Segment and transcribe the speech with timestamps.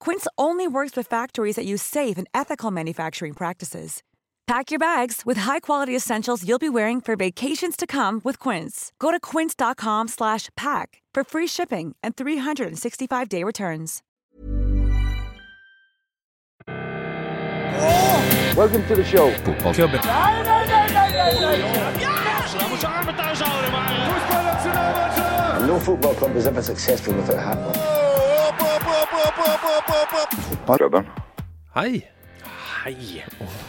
[0.00, 4.02] Quince only works with factories that use safe and ethical manufacturing practices.
[4.48, 8.92] Pack your bags with high-quality essentials you'll be wearing for vacations to come with Quince.
[8.98, 14.02] Go to quince.com slash pack for free shipping and 365-day returns.
[18.56, 19.30] Welcome to the show.
[19.42, 20.02] Fotballklubben.
[25.58, 27.97] And no football club is ever successful without
[30.88, 31.04] handball.
[31.74, 32.08] Hei.
[32.84, 33.24] Hei.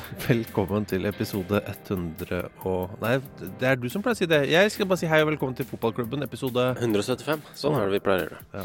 [0.09, 3.15] Og velkommen til episode 100 og Nei,
[3.59, 4.39] det er du som pleier å si det.
[4.49, 7.43] Jeg skal bare si hei og velkommen til fotballklubben, episode 175.
[7.57, 8.39] Sånn er det vi pleier å gjøre.
[8.55, 8.63] Ja.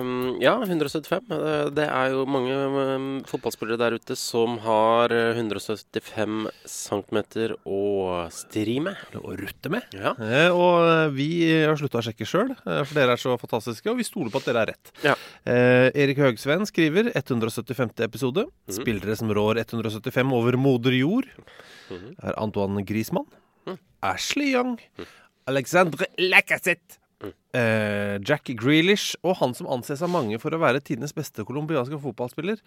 [0.00, 0.10] Um,
[0.42, 1.30] ja, 175.
[1.36, 7.20] Eh, Det er jo mange um, fotballspillere der ute som har eh, 175 cm
[7.64, 7.80] å
[8.34, 9.00] stri med.
[9.22, 9.88] å rutte med.
[9.96, 10.12] Ja.
[10.20, 11.28] Eh, Og eh, vi
[11.64, 14.50] har slutta å sjekke sjøl, for dere er så fantastiske, og vi stoler på at
[14.50, 14.92] dere er rett.
[15.06, 15.16] Ja.
[15.48, 17.96] Uh, Erik Høgsvenn skriver 175.
[18.04, 18.46] episode.
[18.68, 18.76] Mm.
[18.82, 21.26] Spillere som rår 175 over moder jord,
[21.90, 22.16] Mhm.
[22.22, 23.26] er Antoine Griezmann,
[23.66, 23.78] Mhm.
[24.02, 24.78] Ashley Young,
[25.46, 26.98] Alexandre Lacassette,
[27.54, 31.96] Uh, Jack Grealish og han som anses av mange for å være tidenes beste colombianske
[32.02, 32.58] fotballspiller,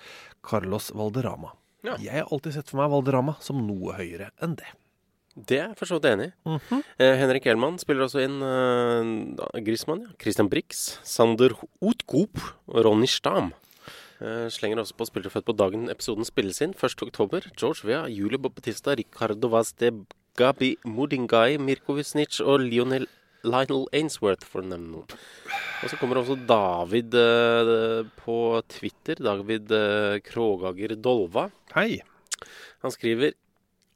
[0.41, 1.51] Carlos Valderrama.
[1.83, 1.95] Ja.
[1.97, 4.65] Jeg har alltid sett for meg Valderama som noe høyere enn det.
[5.35, 6.33] Det er jeg for så vidt enig i.
[6.49, 6.83] Mhm.
[6.97, 10.07] Eh, Henrik Elman spiller også inn uh, Griezmann, ja.
[10.19, 11.49] Christian Brix, Sander
[11.83, 13.53] Utgop og Ronny Stam.
[14.17, 17.03] Eh, slenger også på spillere født på dagen episoden spilles inn, 1.
[17.05, 17.45] oktober.
[17.53, 19.91] George Vea, Julio Baptista, Ricardo Vazde,
[20.37, 23.07] Gabi Mudingai, Mirko Visnic og Lionel
[23.45, 25.19] Lionel Ainsworth, for å nevne noen.
[25.83, 28.37] Og så kommer også David eh, på
[28.73, 29.21] Twitter.
[29.21, 31.47] David uh, Krogager Dolva.
[31.75, 32.01] Hei.
[32.83, 33.37] Han skriver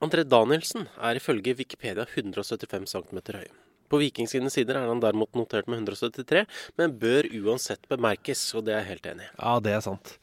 [0.01, 3.49] André Danielsen er ifølge Wikipedia 175 cm høy.
[3.91, 6.46] På Viking sider er han derimot notert med 173,
[6.79, 9.31] men bør uansett bemerkes, og det er jeg helt enig i.
[9.35, 10.13] Ja, det er sant.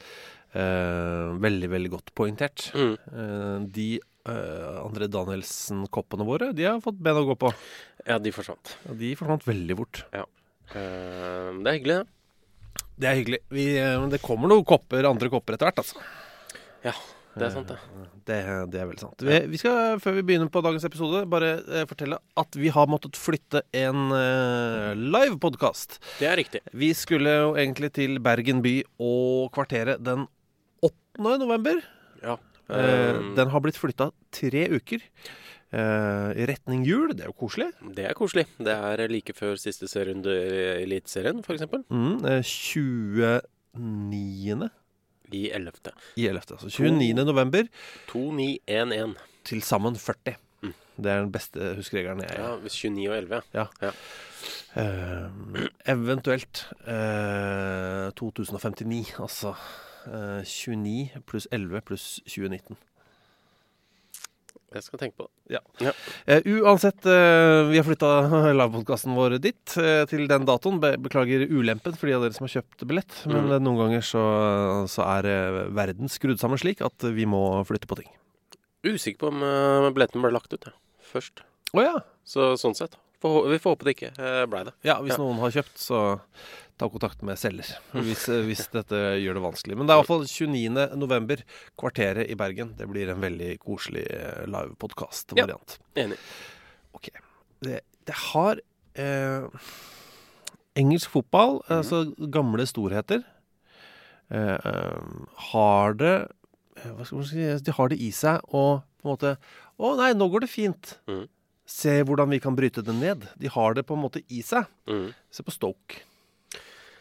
[0.57, 2.71] Eh, veldig, veldig godt poengtert.
[2.73, 2.95] Mm.
[2.97, 7.53] Eh, de eh, André Danielsen-koppene våre, de har fått ben å gå på.
[8.09, 8.79] Ja, de forsvant.
[8.87, 10.07] Ja, de forsvant veldig fort.
[10.17, 10.25] Eh,
[10.73, 12.87] det er hyggelig, det.
[12.99, 13.43] Det er hyggelig.
[13.55, 16.01] Vi, eh, det kommer noen kopper, andre kopper etter hvert, altså.
[16.87, 16.97] Ja,
[17.39, 17.79] det er sant, det.
[18.29, 18.39] Det,
[18.75, 19.23] det er veldig sant.
[19.25, 22.91] Vi, vi skal, før vi begynner på dagens episode, bare eh, fortelle at vi har
[22.91, 25.97] måttet flytte en uh, livepodkast.
[26.19, 26.61] Det er riktig.
[26.77, 30.27] Vi skulle jo egentlig til Bergen by og kvarteret den
[30.85, 30.93] 8.
[31.41, 31.81] november.
[32.23, 32.37] Ja.
[32.37, 35.01] Eh, Um, den har blitt flytta tre uker.
[35.73, 37.15] eh, I retning jul.
[37.17, 37.71] Det er jo koselig.
[37.97, 38.45] Det er koselig.
[38.61, 41.65] Det er like før siste serierunde i Eliteserien, f.eks.
[41.89, 44.69] Mm, eh, 29.
[45.33, 45.73] I 11.
[46.17, 46.57] i 11.
[46.57, 47.25] Altså 29.
[47.25, 47.69] november.
[48.09, 49.17] 2911.
[49.45, 50.37] Til sammen 40.
[50.63, 50.73] Mm.
[50.97, 53.93] Det er den beste huskeregelen jeg Ja, hvis 29 og 11, ja.
[54.79, 55.29] Eh,
[55.89, 59.15] eventuelt uh, 2059.
[59.19, 59.55] Altså
[60.09, 62.77] Uh, 29 pluss 11 pluss 2019.
[64.75, 65.61] Jeg skal tenke på det.
[65.81, 68.09] Uh, uansett, uh, vi har flytta
[68.53, 70.77] livepodkasten vår dit, uh, til den datoen.
[70.83, 73.17] Be beklager ulempen for de av dere som har kjøpt billett.
[73.31, 73.65] Men Mm.
[73.65, 74.23] noen ganger så,
[74.93, 75.31] så er
[75.73, 78.11] verden skrudd sammen slik at vi må flytte på ting.
[78.85, 80.77] Usikker på om uh, billetten ble lagt ut, ja.
[81.15, 81.41] først.
[81.73, 81.97] Oh, ja.
[82.29, 82.95] Så sånn sett.
[83.25, 84.13] Vi får håpe det ikke
[84.53, 84.77] blei det.
[84.87, 85.01] ja.
[85.03, 85.23] Hvis Ja.
[85.25, 86.03] noen har kjøpt, så
[86.79, 87.71] ta kontakt med selger.
[87.93, 89.77] Hvis, eh, hvis dette gjør det vanskelig.
[89.79, 90.87] Men det er iallfall 29.
[90.99, 91.43] november,
[91.79, 92.75] Kvarteret i Bergen.
[92.79, 94.07] Det blir en veldig koselig
[94.49, 96.19] live podcast variant Enig.
[96.97, 97.11] Ok.
[97.65, 98.61] Det, det har
[98.95, 99.71] eh,
[100.79, 101.73] Engelsk fotball, mm.
[101.81, 103.25] altså gamle storheter,
[104.31, 105.17] eh, eh,
[105.51, 106.15] har det
[106.79, 109.35] eh, Hva skal man si De har det i seg å på en måte
[109.79, 110.95] Å nei, nå går det fint.
[111.11, 111.27] Mm
[111.69, 113.27] Se hvordan vi kan bryte det ned.
[113.37, 114.65] De har det på en måte i seg.
[114.89, 115.11] Mm.
[115.29, 116.01] Se på Stoke.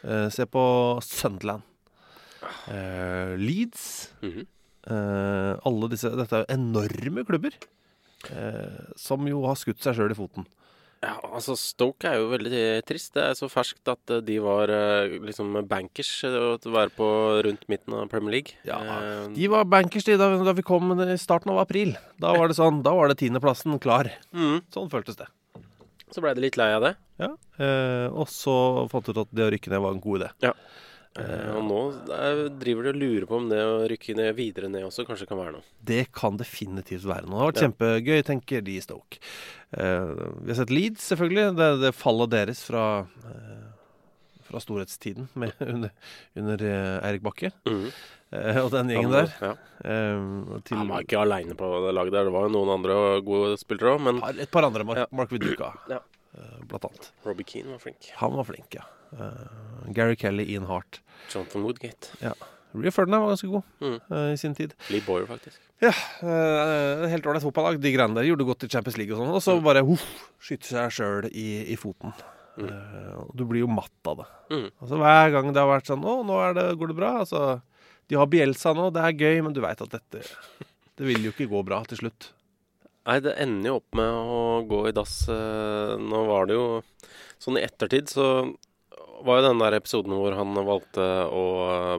[0.07, 0.63] Eh, se på
[1.03, 1.63] Sunderland.
[2.71, 4.11] Eh, Leeds.
[4.23, 4.45] Mhm.
[4.87, 7.51] Eh, alle disse Dette er jo enorme klubber.
[8.97, 10.47] Som jo har skutt seg sjøl i foten.
[11.03, 13.11] Ja, altså Stoke er jo veldig trist.
[13.13, 14.71] Det er så ferskt at de var
[15.21, 17.09] liksom bankers å være på
[17.45, 18.55] rundt midten av Premier League.
[18.65, 18.79] Ja,
[19.29, 21.93] De var bankers de da, da vi kom i starten av april.
[22.19, 24.09] Da var det sånn, da var det tiendeplassen klar.
[24.33, 25.27] mm, Sånn føltes det.
[26.11, 26.95] Så blei det litt lei av det.
[27.19, 27.31] Ja.
[27.59, 30.29] Eh, og så fant du ut at det å rykke ned var en god idé.
[31.17, 31.77] Eh, og nå
[32.61, 35.39] driver de og lurer på om det å rykke ned videre ned også kanskje kan
[35.41, 35.65] være noe.
[35.81, 37.39] Det kan definitivt være noe.
[37.39, 37.67] Det har vært Ja.
[37.69, 39.17] kjempegøy, tenker de i Stoke.
[39.73, 40.13] Eh,
[40.45, 41.55] vi har sett Leeds, selvfølgelig.
[41.57, 42.83] Det, det fallet deres fra,
[43.25, 43.56] eh,
[44.47, 45.91] fra storhetstiden med, under,
[46.35, 47.51] under eh, Eirik Bakke.
[47.67, 47.87] Mm.
[48.31, 49.31] Eh, og den gjengen der.
[49.43, 49.51] Ja.
[49.83, 52.27] Eh, til Han var ikke aleine på det laget der.
[52.27, 52.97] Det var jo noen andre
[53.27, 54.83] gode spillere òg, men et par andre.
[54.87, 55.07] Mark, Ja.
[55.15, 56.01] Mark Viduka, Ja.
[56.35, 57.11] eh, blant annet.
[57.27, 58.11] Robbie Keane var flink.
[58.23, 58.87] Han var flink, ja.
[59.15, 61.01] Eh, Gary Kelly, Ian Hart.
[61.31, 62.11] Jonathan Woodgate.
[62.77, 63.93] Rio Ferdinand var ganske god Mm.
[64.11, 64.73] uh, i sin tid.
[64.91, 65.55] Lee Boyer, faktisk.
[65.81, 67.79] Ja, Uh, helt ålreit fotballag.
[67.81, 69.31] De greiene der gjorde godt i Champions League og sånn.
[69.37, 70.03] Og så bare huff,
[70.43, 72.11] skyter seg sjøl i, i foten.
[72.57, 72.69] Mm.
[72.73, 74.27] Uh, du blir jo matt av det.
[74.49, 74.67] Mm.
[74.81, 77.11] Altså Hver gang det har vært sånn Å, nå er det, går det bra.
[77.21, 77.41] Altså,
[78.09, 80.23] de har Bielsa nå, det er gøy, men du veit at dette
[80.97, 82.31] Det vil jo ikke gå bra til slutt.
[83.07, 85.19] Nei, det ender jo opp med å gå i dass.
[85.31, 86.65] eh, Nå var det jo
[87.39, 88.25] Sånn i ettertid så
[89.25, 91.43] var jo den der episoden hvor han valgte å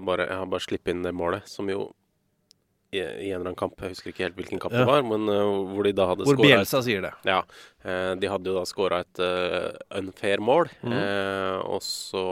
[0.06, 1.88] bare, ja, bare slippe inn det målet, som jo
[2.90, 4.80] i, en eller annen kamp, jeg husker ikke helt hvilken kamp Ja.
[4.80, 7.12] det var, men uh, hvor de da hadde Hvor skåret Bielsa sier det.
[7.28, 7.42] Ja.
[7.84, 12.24] Uh, de hadde jo da skåra et uh, unfair mål, mm eh, og så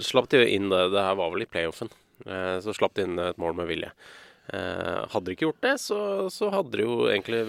[0.00, 0.78] slapp de jo inn det.
[0.94, 1.90] Det her var vel i playoffen.
[2.24, 3.90] Så slapp de inn et mål med vilje.
[4.48, 5.98] Hadde de ikke gjort det, så,
[6.32, 7.42] så hadde de jo egentlig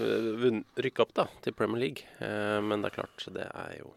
[0.84, 2.04] rykka opp da, til Premier League.
[2.20, 3.94] Men det er klart, det er jo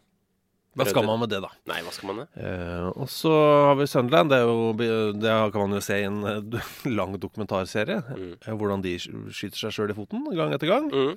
[0.80, 1.50] Hva skal man med det, da?
[1.70, 2.36] Nei, hva skal man med?
[2.40, 3.32] Eh, og så
[3.70, 4.30] har vi Sunderland.
[4.32, 4.72] Det, jo,
[5.20, 8.00] det kan man jo se i en eh, lang dokumentarserie.
[8.10, 8.30] Mm.
[8.40, 10.88] eh, Hvordan de skyter seg sjøl i foten gang etter gang.
[10.92, 11.14] Mm.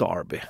[0.00, 0.40] Derby.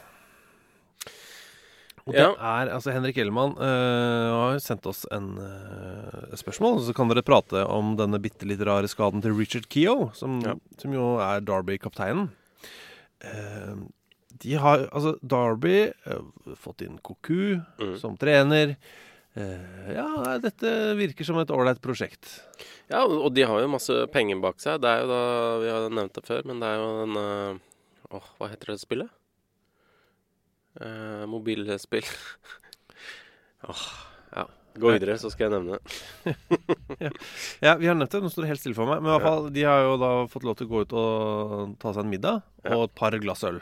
[2.08, 2.30] Og Ja.
[2.32, 6.80] det er, altså Henrik Ellemann eh, har sendt oss en eh, spørsmål.
[6.86, 10.54] Så kan dere prate om denne bitte litt rare skaden til Richard Keogh, som, Ja.
[10.80, 12.30] som jo er Derby-kapteinen.
[13.20, 13.74] Eh,
[14.40, 17.96] de har Altså, Derby har fått inn Koku Mm.
[18.00, 18.76] som trener.
[19.36, 22.40] Eh, ja, dette virker som et ålreit prosjekt.
[22.90, 24.80] Ja, og de har jo masse penger bak seg.
[24.82, 25.20] Det er jo da
[25.62, 27.58] Vi har nevnt det før, men det er jo den eh,
[28.10, 29.10] Åh, hva heter det spillet?
[30.80, 32.06] Eh, mobilspill.
[33.70, 34.09] Åh, ja.
[34.78, 36.36] Gå videre, så skal jeg nevne det.
[37.64, 38.20] Ja, vi har nevnt det.
[38.22, 39.00] Nå står det helt stille for meg.
[39.02, 41.74] Men i hvert fall, de har jo da fått lov til å gå ut og
[41.82, 42.76] ta seg en middag Ja.
[42.76, 43.58] og et par glass øl.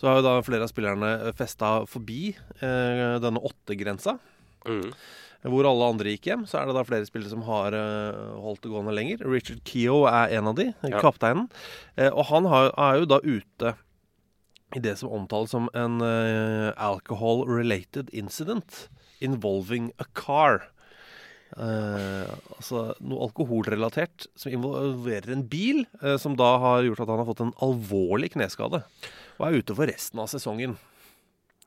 [0.00, 4.16] Så har jo da flere av spillerne festa forbi eh, denne åttegrensa.
[4.68, 4.92] Mm.
[5.48, 8.64] Hvor alle andre gikk hjem, så er det da flere spillere som har eh, holdt
[8.64, 9.20] det gående lenger.
[9.28, 10.98] Richard Keogh er en av de, Ja.
[11.02, 11.46] kapteinen.
[11.96, 13.74] Eh, og han har, er jo da ute
[14.76, 18.88] i det som omtales som en eh, alcohol-related incident
[19.24, 20.68] involving a car.
[21.56, 22.28] Eh,
[22.58, 27.28] altså noe alkoholrelatert som involverer en bil, eh, som da har gjort at han har
[27.30, 28.82] fått en alvorlig kneskade.
[29.38, 30.76] Og er ute for resten av sesongen.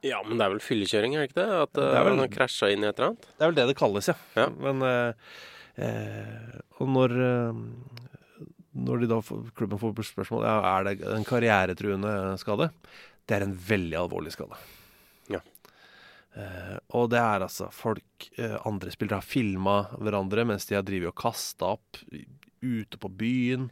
[0.05, 1.49] Ja, men det er vel fyllekjøring, er det ikke det?
[1.65, 3.25] At Det er eh, vel- han har krasja inn i et eller annet?
[3.37, 4.15] Det er vel det det kalles, ja.
[4.37, 4.47] Ja.
[4.49, 5.13] Men eh,
[5.77, 7.61] eh, Og når eh,
[8.81, 12.69] Når de da får, klubben får spørsmål ja, er det en karrieretruende skade,
[13.27, 14.55] det er en veldig alvorlig skade.
[16.35, 16.41] Ja.
[16.41, 20.85] Eh, og det er altså folk uh, Andre spillere har filma hverandre mens de har
[20.87, 21.99] drevet og kasta opp
[22.61, 23.69] ute på byen.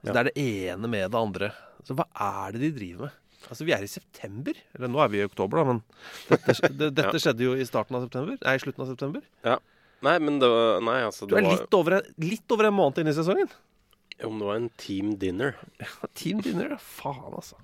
[0.00, 0.12] Altså, Ja.
[0.12, 1.50] Det er det ene med det andre.
[1.86, 3.16] Så hva er det de driver med?
[3.48, 4.54] Altså, Vi er i september.
[4.76, 5.82] Eller nå er vi i oktober, da, men
[6.28, 8.36] dette, det, dette skjedde jo i starten av september.
[8.42, 9.22] Nei, i slutten av september.
[10.00, 12.76] Nei, men det var Nei, altså Du er var, litt over, en- litt over en
[12.76, 13.48] måned inn i sesongen.
[14.24, 15.54] Om det var en team dinner.
[16.20, 16.80] Team dinner, ja.
[16.80, 17.56] Faen, altså.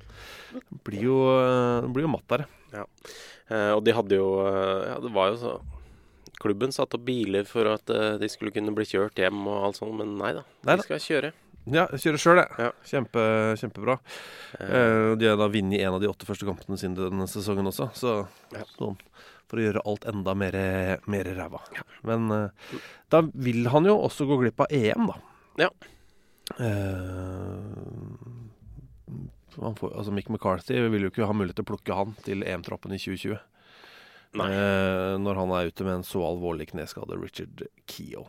[0.53, 1.17] Det blir jo,
[1.85, 2.47] det blir jo matt der.
[2.85, 5.55] Eh, og de hadde jo eh, Ja, det var jo så
[6.43, 9.79] Klubben satte opp biler for at eh, de skulle kunne bli kjørt hjem og alt
[9.79, 10.43] sånt, men nei da.
[10.69, 11.31] Nei De skal kjøre.
[11.73, 12.51] Ja, kjøre sjøl, jeg.
[12.61, 12.69] Ja.
[12.87, 13.23] Kjempe,
[13.59, 13.97] kjempebra.
[14.61, 17.89] Eh, de har da vunnet en av de åtte første kampene sine denne sesongen også,
[17.97, 18.13] så
[18.53, 18.63] Ja.
[18.77, 18.99] sånn
[19.49, 20.55] for å gjøre alt enda mer,
[21.07, 21.63] mer ræva.
[22.07, 22.77] Men eh,
[23.11, 25.17] da vil han jo også gå glipp av EM, da.
[25.65, 25.71] Ja.
[26.61, 28.36] Eh, han
[29.57, 32.93] får, altså Mick McCarthy vil jo ikke ha mulighet til å plukke han til EM-troppen
[32.95, 33.39] i 2020.
[34.37, 34.47] Nei.
[34.53, 38.29] Eh, når han er ute med en så alvorlig kneskade, Richard Keogh.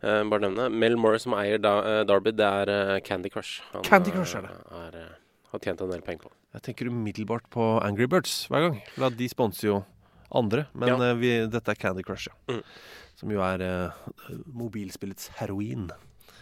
[0.00, 3.60] eh, bare nevne Mel Morris som eier da, uh, Derby, det er uh, Candy Crush.
[3.74, 4.54] Han, Candy Crush er det.
[4.70, 6.32] eh, er, eh, har tjent en del penger på.
[6.54, 8.80] Jeg tenker umiddelbart på Angry Birds hver gang.
[8.96, 9.84] La de sponser jo
[10.32, 10.66] andre.
[10.72, 10.96] Men Ja.
[11.12, 12.54] uh, vi, dette er Candy Crush, ja.
[12.54, 12.62] Mm.
[13.16, 13.92] Som jo er
[14.52, 15.90] mobilspillets heroin.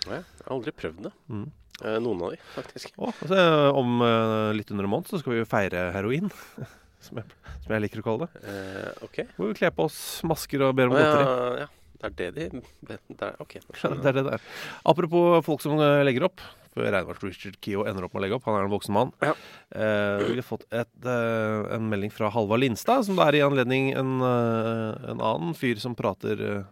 [0.06, 1.12] Ja, jeg har aldri prøvd det.
[1.28, 1.50] Mm.
[1.82, 2.94] Eh, noen av de, faktisk.
[2.96, 3.42] Å, altså,
[3.78, 6.30] om eh, litt under en måned så skal vi jo feire heroin.
[7.02, 8.42] som jeg, som jeg liker å kalle det.
[8.46, 9.22] Eh, ok.
[9.36, 11.22] Hvor vi kler på oss masker og ber om godteri.
[11.26, 11.70] Ah, ja, ja.
[12.02, 13.60] Det er det de det er, Ok.
[14.02, 14.42] Det er det der.
[14.90, 16.42] Apropos folk som legger opp.
[16.72, 18.46] For at Richard Kio ender opp med å legge opp.
[18.48, 19.10] Han er en voksen mann.
[19.20, 19.34] Ja.
[19.76, 23.44] Eh, vi har fått et, eh, en melding fra Halvard Lindstad, som det er i
[23.44, 26.64] anledning en, en annen fyr som prater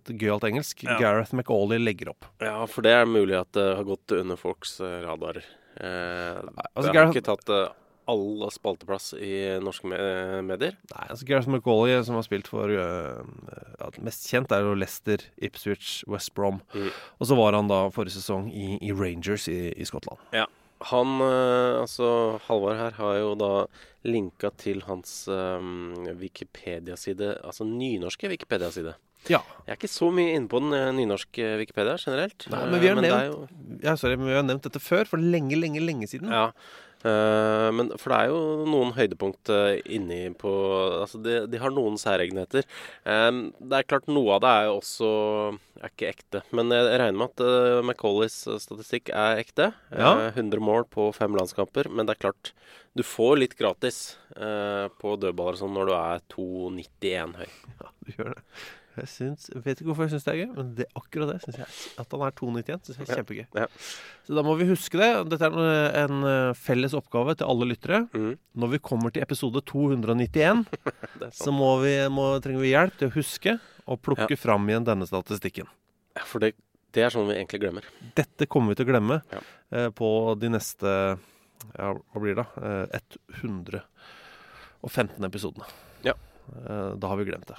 [0.00, 0.86] et gøyalt engelsk.
[0.86, 0.98] Ja.
[1.02, 2.28] Gareth McAuley legger opp.
[2.42, 5.44] Ja, for det er mulig at det har gått under folks radar radarer.
[5.76, 6.38] Eh,
[6.74, 7.74] altså, det har Gareth- ikke tatt eh,
[8.06, 10.76] all spalteplass i norske eh, medier.
[10.92, 13.24] Nei, altså Gareth McAuley, som har spilt for uh,
[13.80, 16.62] ja, Mest kjent er jo Leicester, Ipswich, West Brom.
[16.74, 16.92] Mm.
[17.18, 20.22] Og så var han da forrige sesong i, i Rangers i, i Skottland.
[20.92, 23.52] Han, eh, altså Halvard her, har jo da
[24.06, 28.92] linka til hans um, Wikipedia-side, altså nynorske Wikipedia-side.
[29.32, 29.40] Ja.
[29.66, 32.46] Jeg er ikke så mye inne på den eh, nynorske Wikipedia generelt.
[32.52, 35.18] Nei, men vi har men nevnt- jo- ja, sorry, vi har nevnt dette før, for
[35.22, 36.30] lenge, lenge, lenge siden.
[36.30, 36.50] Ja.
[37.06, 40.50] Uh, men for det er jo noen høydepunkt uh, inni på
[41.04, 42.64] Altså, de, de har noen særegenheter.
[43.04, 45.10] Um, det er klart, noe av det er jo også
[45.84, 46.40] er ikke ekte.
[46.56, 49.68] Men jeg regner med at uh, Macaulays eh, statistikk er ekte.
[49.92, 50.14] Ja.
[50.24, 51.92] Eh, 100 mål på fem landskamper.
[51.92, 52.50] Men det er klart,
[52.96, 54.00] du får litt gratis
[54.34, 57.48] eh, på dødballer sånn når du er 2,91 høy.
[57.84, 58.42] Ja, du gjør det.
[58.96, 61.58] Jeg syns, vet ikke hvorfor jeg syns det er gøy, men det, akkurat det syns
[61.60, 61.68] jeg
[62.00, 63.46] At han er 2,91, syns jeg er kjempegøy.
[63.60, 63.66] ja.
[64.26, 65.10] Så da må vi huske det.
[65.30, 68.00] Dette er en, en eh, felles oppgave til alle lyttere.
[68.16, 70.64] Mm, Når vi kommer til episode 291,
[71.26, 74.86] er så må vi, må, trenger vi hjelp til å huske å plukke fram igjen
[74.88, 75.68] denne statistikken.
[76.16, 76.54] Ja, for det,
[76.96, 77.84] det er sånn vi egentlig glemmer.
[78.16, 79.40] Dette kommer vi til å glemme Ja.
[79.76, 80.08] eh, på
[80.40, 80.88] de neste
[81.76, 82.46] Ja, hva blir det?
[82.60, 82.86] Eh,
[84.82, 85.66] 115 episodene.
[86.04, 86.12] Ja.
[86.66, 87.56] Eh, da har vi glemt det.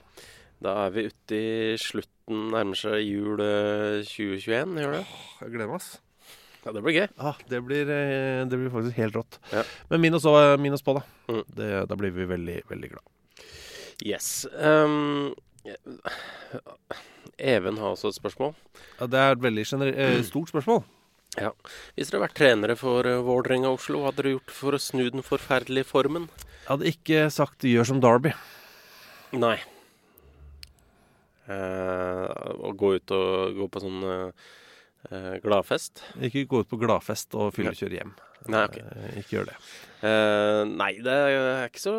[0.64, 5.04] Da er vi ute i slutten, nærmer seg jul eh, 2021, gjør det?
[5.44, 5.90] Jeg gleder meg, ass.
[6.64, 7.06] Ja, det blir gøy.
[7.22, 9.38] Ah, det, blir, eh, det blir faktisk helt rått.
[9.54, 9.62] Ja.
[9.92, 10.26] Men minus,
[10.60, 11.06] minus på, da.
[11.30, 11.44] Mm.
[11.60, 13.14] Det, da blir vi veldig, veldig glad.
[14.06, 14.48] Yes.
[14.58, 15.36] Um,
[17.38, 18.58] Even har også et spørsmål.
[18.98, 20.84] Ja, det er et veldig eh, stort spørsmål.
[21.38, 21.54] Ja.
[21.94, 25.06] Hvis dere hadde vært trenere for Vålerenga Oslo, hva hadde dere gjort for å snu
[25.14, 26.30] den forferdelige formen?
[26.66, 28.34] Jeg hadde ikke sagt 'gjør som Derby'.
[29.38, 29.60] Nei.
[31.48, 32.24] Eh,
[32.68, 34.48] å gå ut og gå på sånn eh,
[35.12, 36.02] eh, gladfest?
[36.28, 38.16] Ikke gå ut på gladfest og fyllekjøre hjem.
[38.52, 38.78] Nei, ok.
[38.84, 39.56] Eh, ikke gjør det.
[40.08, 41.96] Eh, nei, det er ikke så,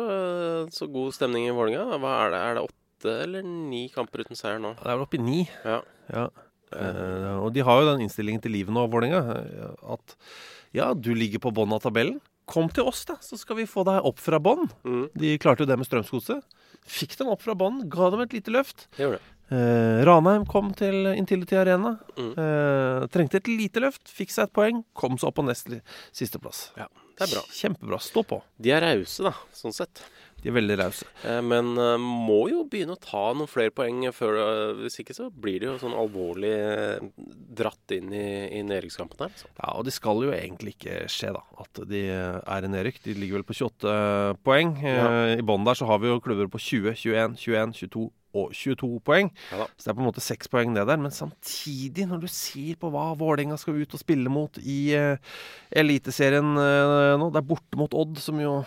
[0.73, 1.97] så god stemning i Vålerenga.
[2.01, 2.43] Hva er det?
[2.45, 4.75] Er det åtte eller ni kamper uten seier nå?
[4.79, 5.41] Det er vel oppe i ni.
[5.65, 5.81] Ja.
[6.13, 6.27] Ja.
[6.69, 10.15] Eh, og de har jo den innstillingen til livet nå, Vålerenga, eh, at
[10.77, 12.19] ja, du ligger på bånn av tabellen.
[12.49, 14.69] Kom til oss, da, så skal vi få deg opp fra bånn.
[14.85, 16.45] Mm, De klarte jo det med Strømsgodset.
[16.89, 18.87] Fikk dem opp fra bånn, ga dem et lite løft.
[18.97, 19.35] det gjorde det.
[19.49, 21.95] Eh, Ranheim kom til Intility Arena.
[22.19, 22.31] Mm.
[22.37, 25.71] Eh, trengte et lite løft, fikk seg et poeng, kom seg opp på nest
[26.13, 26.67] sisteplass.
[26.77, 26.85] Ja,
[27.17, 27.43] det er bra.
[27.57, 28.01] Kjempebra.
[28.03, 28.41] Stå på.
[28.61, 30.03] De er rause, da, sånn sett.
[30.43, 31.07] De er veldig rause.
[31.27, 35.15] Eh, Men eh, må jo begynne å ta noen flere poeng før eh, Hvis ikke
[35.17, 36.53] så blir det jo sånn alvorlig
[37.59, 38.27] dratt inn i,
[38.59, 39.33] i nedrykkskampen her.
[39.37, 39.49] Så.
[39.57, 41.43] Ja, og det skal jo egentlig ikke skje, da.
[41.59, 43.01] At de er i nedrykk.
[43.03, 43.97] De ligger vel på 28
[44.47, 44.77] poeng.
[44.83, 45.09] Ja.
[45.35, 48.89] I bånn der så har vi jo klubber på 20, 21, 21, 22 og 22
[49.05, 49.31] poeng.
[49.51, 49.65] Ja.
[49.75, 50.99] Så det er på en måte seks poeng ned der.
[51.01, 55.39] Men samtidig, når du ser på hva Vålerenga skal ut og spille mot i uh,
[55.73, 58.59] Eliteserien uh, nå Det er borte mot Odd, som jo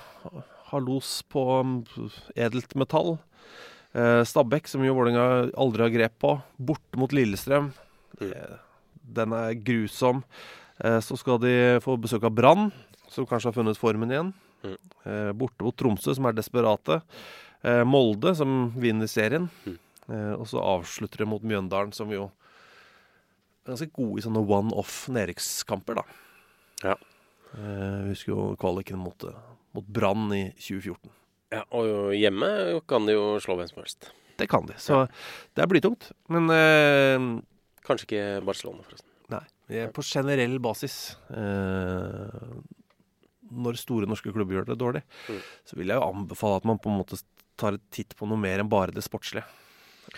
[0.72, 1.76] har los på mm,
[2.34, 3.16] edelt metall.
[3.92, 6.34] Eh, Stabæk, som jo Vålerenga aldri har grep på.
[6.56, 7.70] Borte mot Lillestrøm.
[9.02, 10.24] Den er grusom.
[10.80, 12.70] Eh, så skal de få besøk av Brann,
[13.12, 14.32] som kanskje har funnet formen igjen.
[14.62, 14.76] Mm.
[15.04, 17.02] Eh, borte mot Tromsø, som er desperate.
[17.62, 19.50] Eh, Molde, som vinner serien.
[19.66, 19.78] Mm.
[20.08, 22.30] Eh, og så avslutter de mot Mjøndalen, som jo
[23.62, 26.06] er ganske gode i sånne one-off nedrykkskamper, da.
[26.82, 26.96] Ja.
[27.52, 29.42] Jeg vi husker jo kvaliken mot, eh,
[29.74, 31.10] mot Brann i 2014.
[31.52, 32.48] Ja, og hjemme
[32.88, 34.10] kan de jo slå hvem som helst.
[34.40, 34.74] Det kan de.
[34.80, 35.02] Så
[35.54, 36.10] det er blytungt.
[36.32, 37.26] Men eh,
[37.84, 39.08] Kanskje ikke Barcelona, forresten.
[39.32, 39.42] Nei.
[39.94, 42.52] På generell basis eh,
[43.52, 45.40] Når store norske klubber gjør det dårlig, Mm.
[45.68, 47.20] så vil jeg jo anbefale at man på en måte
[47.60, 49.44] tar et titt på noe mer enn bare det sportslige.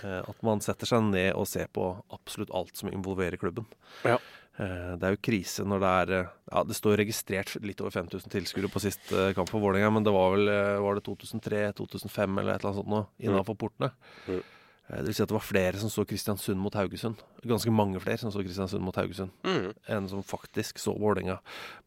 [0.02, 3.66] Eh, at man setter seg ned og ser på absolutt alt som involverer klubben.
[4.04, 4.18] Ja.
[4.56, 7.90] Eh, det er jo krise når det er eh, Ja, det står registrert litt over
[7.90, 10.46] 5000 tilskuere på sist eh, kamp for Vålerenga, men det var vel
[10.84, 13.90] var det 2003-2005 eller et eller annet sånt nå innafor portene.
[14.28, 14.42] Mm.
[14.84, 17.16] Det vil si at det var flere som så Kristiansund mot Haugesund.
[17.48, 19.72] Ganske mange flere som så Kristiansund mot Haugesund Mm.
[19.88, 21.38] enn som faktisk så Vålerenga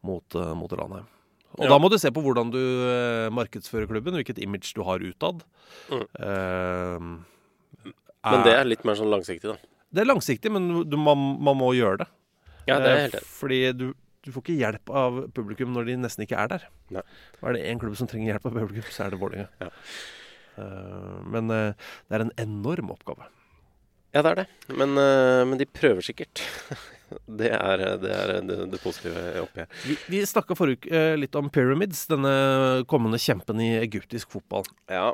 [0.02, 1.06] mot, mot Ranheim.
[1.56, 1.68] Og Ja.
[1.70, 2.58] da må du se på hvordan du
[3.32, 5.40] markedsfører klubben, hvilket image du har utad.
[5.88, 6.04] Mm.
[6.20, 6.98] Eh,
[8.28, 9.56] Men det er litt mer sånn langsiktig, da.
[9.94, 12.08] det er langsiktig, men du, man, man må gjøre det.
[12.68, 13.32] Ja, det er Eh, helt enig.
[13.38, 13.88] Fordi du,
[14.26, 16.64] Du får ikke hjelp av publikum når de nesten ikke er der.
[16.92, 17.02] Nei.
[17.38, 19.48] Og er det én klubb som trenger hjelp av publikum, så er det Vålerenga.
[19.62, 19.68] Ja.
[20.58, 23.28] Eh, men eh, det er en enorm oppgave.
[24.12, 24.46] Ja, det er det.
[24.74, 26.42] Men, men de prøver sikkert.
[27.40, 29.68] det, er, det er det, det positive oppi her.
[29.84, 32.32] Vi, vi snakka forrige uke litt om Pyramids, denne
[32.88, 34.64] kommende kjempen i egyptisk fotball.
[34.88, 35.12] Ja,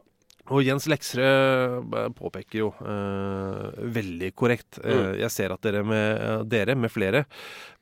[0.53, 5.15] Og Jens Leksrød eh, påpeker jo eh, veldig korrekt eh, Mm.
[5.23, 7.25] Jeg ser at dere med, eh, dere med flere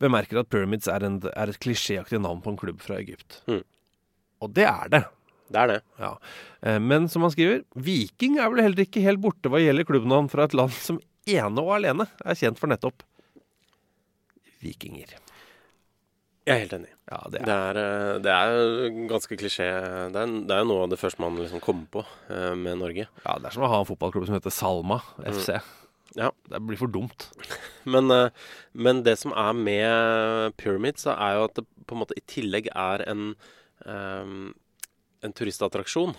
[0.02, 3.40] bemerker at Pyramids er, en, er et klisjéaktig navn på en klubb fra Egypt.
[3.50, 3.64] Mm.
[4.42, 5.02] Og det er det.
[5.50, 5.80] det er det.
[5.98, 6.12] Ja.
[6.62, 10.30] Eh, Men som han skriver, Viking er vel heller ikke helt borte hva gjelder klubbnavn
[10.30, 13.02] fra et land som ene og alene er kjent for nettopp
[14.62, 15.16] vikinger.
[16.46, 16.90] Jeg er helt enig.
[17.12, 19.68] Ja, det Det er er, eh, det er ganske klisjé.
[20.14, 23.06] Det er, det er noe av det første man liksom kommer på eh, med Norge.
[23.26, 25.52] Ja, det er som å ha en fotballklubb som heter Salma FC.
[26.16, 26.30] Ja.
[26.48, 27.28] Det blir for dumt.
[27.92, 28.30] Men, eh,
[28.72, 32.68] men det som er med Pyramids, er jo at det på en måte i tillegg
[32.70, 33.32] er en
[33.82, 36.12] en turistattraksjon.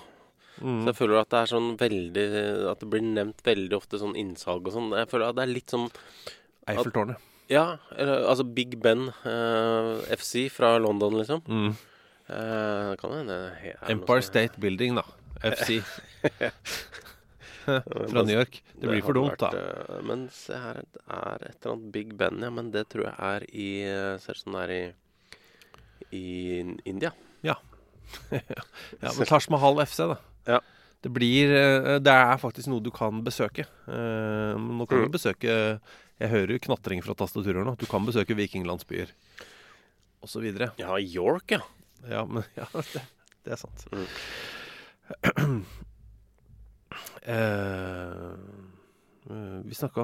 [0.59, 0.81] Mm.
[0.83, 2.25] Så jeg føler at det er sånn veldig
[2.69, 4.91] At det blir nevnt veldig ofte sånn innsalg og sånn.
[4.99, 5.87] Jeg føler at det er litt sånn
[6.67, 7.23] Eiffeltårnet.
[7.51, 11.41] Ja, altså Big Ben eh, FC fra London, liksom.
[11.47, 11.73] Mm.
[12.29, 15.03] Eh, kan hende er noe Empire State Building, da.
[15.43, 15.81] FC.
[17.63, 18.57] Fra New York.
[18.75, 19.99] Det blir for dumt, vært, da.
[20.03, 22.49] Men se her, det er et eller annet Big Ben, ja.
[22.51, 24.83] Men det tror jeg er i eh, Ser ut som det er i
[26.13, 27.09] i India.
[27.41, 27.55] Ja,
[29.01, 30.17] men Taj Mahal FC, da.
[30.45, 30.59] Ja.
[31.03, 33.65] Det blir eh, Det er faktisk noe du kan besøke.
[33.87, 35.07] Eh, Nå kan Mm.
[35.07, 35.55] du besøke
[36.21, 37.73] Jeg hører knatring fra tastaturer nå.
[37.79, 39.09] Du kan besøke vikinglandsbyer
[40.23, 40.45] osv.
[40.77, 41.61] Ja, York, ja.
[42.07, 43.01] Ja, men ja, det,
[43.43, 43.87] det er sant.
[43.91, 45.63] Mm.
[47.23, 48.33] Eh,
[49.29, 50.03] eh, vi snakka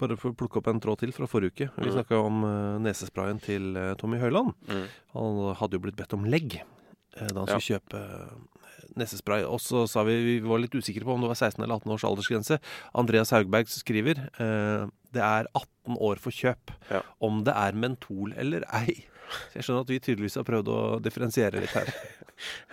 [0.00, 1.68] Bare for å plukke opp en tråd til fra forrige uke.
[1.78, 1.94] Vi Mm.
[1.94, 4.52] snakka om eh, nesesprayen til eh, Tommy Høiland.
[4.68, 4.86] Mm.
[5.14, 8.59] Han hadde jo blitt bedt om legg eh, da han skulle kjøpe eh,
[9.00, 9.44] nesespray.
[9.48, 11.94] Og så sa vi vi var litt usikre på om det var 16 eller 18
[11.96, 12.60] års aldersgrense.
[13.02, 16.74] Andreas Haugberg skriver eh, det er 18 år for kjøp.
[16.90, 17.02] Ja.
[17.26, 19.00] Om det er mentol eller ei.
[19.30, 21.94] Så jeg skjønner at vi tydeligvis har prøvd å differensiere litt her.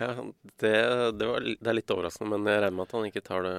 [0.00, 0.14] Ja,
[0.62, 0.70] det,
[1.20, 3.50] det, var, det er litt overraskende, men jeg regner med at han ikke tar det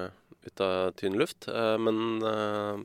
[0.42, 1.46] ut av tynn luft.
[1.46, 2.80] Eh, men, eh,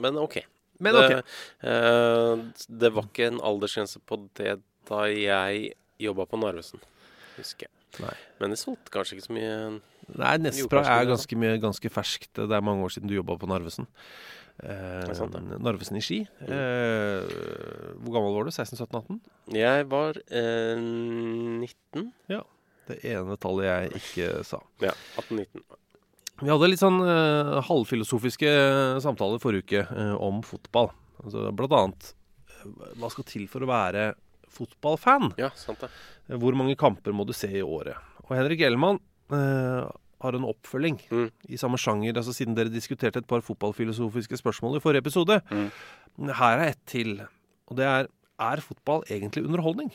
[0.00, 0.38] men OK.
[0.80, 1.12] Men ok.
[1.12, 1.20] Det,
[1.68, 2.44] eh,
[2.80, 4.56] det var ikke en aldersgrense på det
[4.88, 6.82] da jeg jobba på Narvesen,
[7.36, 7.73] husker jeg.
[8.02, 8.14] Nei.
[8.42, 9.58] Men det solgte kanskje ikke så mye
[10.20, 12.34] Nei, Nespra er ganske, mye, ganske ferskt.
[12.36, 13.86] Det er mange år siden du jobba på Narvesen.
[14.60, 15.32] Eh, sant.
[15.32, 15.54] Mm.
[15.64, 16.18] Narvesen i Ski.
[16.44, 17.30] Eh,
[18.04, 18.52] hvor gammel var du?
[18.52, 19.22] 16-17-18?
[19.56, 22.10] Jeg var eh, 19.
[22.84, 24.60] Det ene tallet jeg ikke sa.
[24.84, 25.64] Ja, 18-19.
[26.42, 28.50] Vi hadde litt sånn eh, halvfilosofiske
[29.04, 30.90] samtaler forrige uke eh, om fotball.
[31.22, 34.08] Altså, blant annet eh, hva skal til for å være
[34.54, 35.32] fotballfan?
[35.40, 35.90] Ja, sant det.
[36.30, 37.96] Eh, Hvor mange kamper må du se i året?
[38.24, 39.00] Og Henrik Ellemann
[39.34, 39.84] eh,
[40.24, 41.26] har en oppfølging Mm.
[41.52, 45.40] i samme sjanger, altså siden dere diskuterte et par fotballfilosofiske spørsmål i forrige episode.
[45.50, 45.68] Mm.
[46.38, 47.18] Her er ett til,
[47.68, 48.08] og det er
[48.40, 49.92] er fotball egentlig underholdning?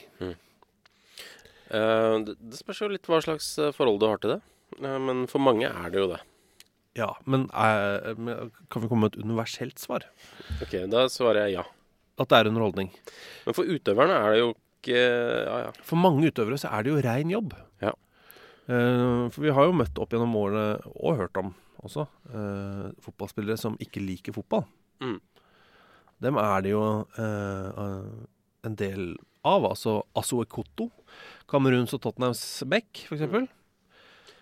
[1.69, 4.39] Eh, det, det spørs jo litt hva slags eh, forhold du har til det.
[4.79, 6.21] Eh, men for mange er det jo det.
[6.97, 10.07] Ja, men er, men kan vi komme med et universelt svar?
[10.63, 11.65] Ok, Da svarer jeg ja.
[12.19, 12.91] At det er underholdning.
[13.45, 15.71] Men for utøverne er det jo ikke Ja, ja.
[15.83, 17.55] For mange utøvere så er det jo rein jobb.
[17.83, 17.91] Ja.
[18.69, 21.53] Eh, for vi har jo møtt opp gjennom årene, og hørt om
[21.83, 24.65] også, eh, fotballspillere som ikke liker fotball.
[25.03, 25.19] Mm.
[26.21, 26.83] Dem er det jo
[27.17, 28.03] eh,
[28.67, 29.15] en del
[29.47, 29.65] av.
[29.71, 30.89] Altså Aso Ekoto,
[31.49, 33.27] Kameruns og Tottenhams Beck, f.eks.
[33.27, 33.47] Mm.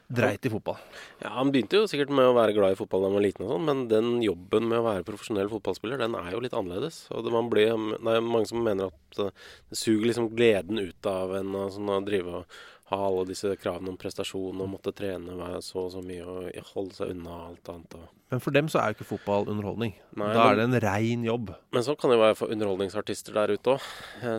[0.08, 0.78] Dreit i fotball.
[1.20, 3.43] Ja, Han begynte jo sikkert med å være glad i fotball da han var liten,
[3.43, 7.02] og sånn, men den jobben med å være profesjonell fotballspiller, den er jo litt annerledes.
[7.12, 10.80] Og det, man blir, det er mange som mener at eh, det suger liksom gleden
[10.80, 14.93] ut av en sånn, å drive og ha alle disse kravene om prestasjon og måtte
[14.96, 17.98] trene så og så mye og holde seg unna alt annet.
[18.32, 19.91] Men for dem så er jo ikke fotball underholdning.
[20.20, 21.52] Nei, da er det en rein jobb.
[21.76, 23.91] Men sånn kan det jo være for underholdningsartister der ute òg.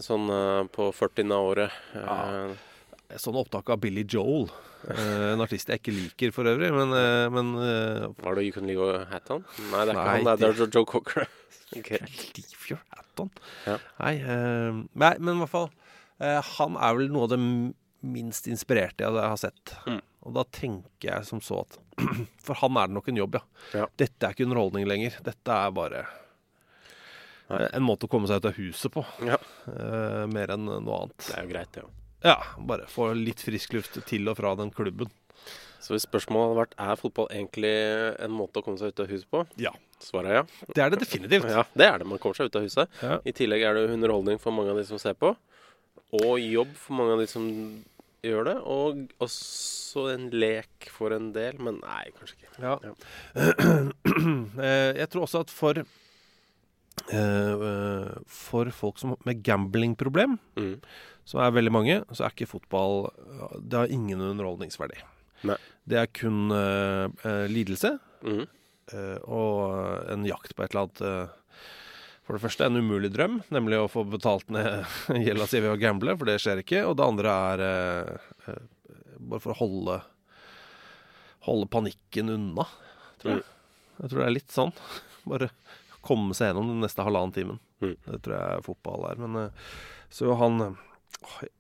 [0.05, 1.37] Sånn eh, på 40.
[1.37, 1.77] året.
[1.93, 2.17] Ja.
[3.17, 4.51] Sånn opptak av Billy Joel,
[4.93, 8.53] eh, en artist jeg ikke liker for øvrig, men, eh, men eh, Var det You
[8.53, 9.47] Can Leave a Hat On?
[9.71, 10.29] Nei, det er ikke han.
[10.29, 11.25] Det er, Joe Cocker.
[11.79, 12.03] okay.
[12.37, 13.33] Leave your hat on.
[13.65, 13.79] Ja.
[14.03, 14.13] Nei,
[14.93, 15.71] nei, men i hvert fall
[16.59, 17.41] Han er vel noe av det
[18.05, 19.73] minst inspirerte jeg har sett.
[19.89, 20.03] Mm.
[20.29, 21.79] Og da tenker jeg som så at
[22.45, 23.45] For han er det nok en jobb, ja.
[23.81, 23.91] Ja.
[23.97, 25.17] Dette er ikke underholdning lenger.
[25.25, 26.05] Dette er bare
[27.49, 27.65] Nei.
[27.73, 29.07] en måte å komme seg ut av huset på.
[29.25, 29.41] Ja.
[29.65, 31.23] Uh, mer enn noe annet.
[31.25, 31.95] Det er jo greit, det òg.
[32.25, 35.11] Ja, bare få litt frisk luft til og fra den klubben.
[35.79, 37.71] Så hvis spørsmålet hadde vært er fotball egentlig
[38.25, 39.71] en måte å komme seg ut av huset på, Ja.
[39.99, 40.43] Svaret er ja.
[40.75, 41.47] Det er det definitivt.
[41.57, 42.07] Ja, det er det.
[42.07, 42.91] Man kommer seg ut av huset.
[43.03, 43.17] Ja.
[43.27, 45.33] I tillegg er det underholdning for mange av de som ser på.
[46.15, 47.49] Og jobb for mange av de som
[48.23, 48.57] gjør det.
[48.63, 52.53] Og også en lek for en del, men nei, kanskje ikke.
[52.63, 52.79] Ja.
[52.87, 52.95] Ja.
[54.59, 55.85] Eh, Jeg tror også at for eh,
[57.15, 60.81] eh, For folk som med gamblingproblem, Mm.
[61.29, 63.11] Som er veldig mange, så er ikke fotball
[63.61, 64.97] Det har ingen underholdningsverdi.
[65.49, 65.59] Nei.
[65.89, 67.09] Det er kun uh,
[67.51, 68.49] lidelse Mm.
[68.91, 71.61] uh, og en jakt på et eller annet uh,
[72.27, 74.83] For det første en umulig drøm, nemlig å få betalt ned
[75.29, 76.83] gjelda si ved å gamble, for det skjer ikke.
[76.89, 77.63] Og det andre er
[79.19, 80.01] bare for å holde
[81.47, 82.65] Holde panikken unna,
[83.23, 83.45] tror jeg.
[84.01, 84.73] Jeg tror det er litt sånn.
[85.31, 85.49] Bare
[86.05, 87.61] komme seg gjennom den neste halvannen timen.
[87.81, 87.95] Mm.
[88.05, 89.23] Det tror jeg fotball er.
[89.23, 89.39] Men
[90.13, 90.75] så han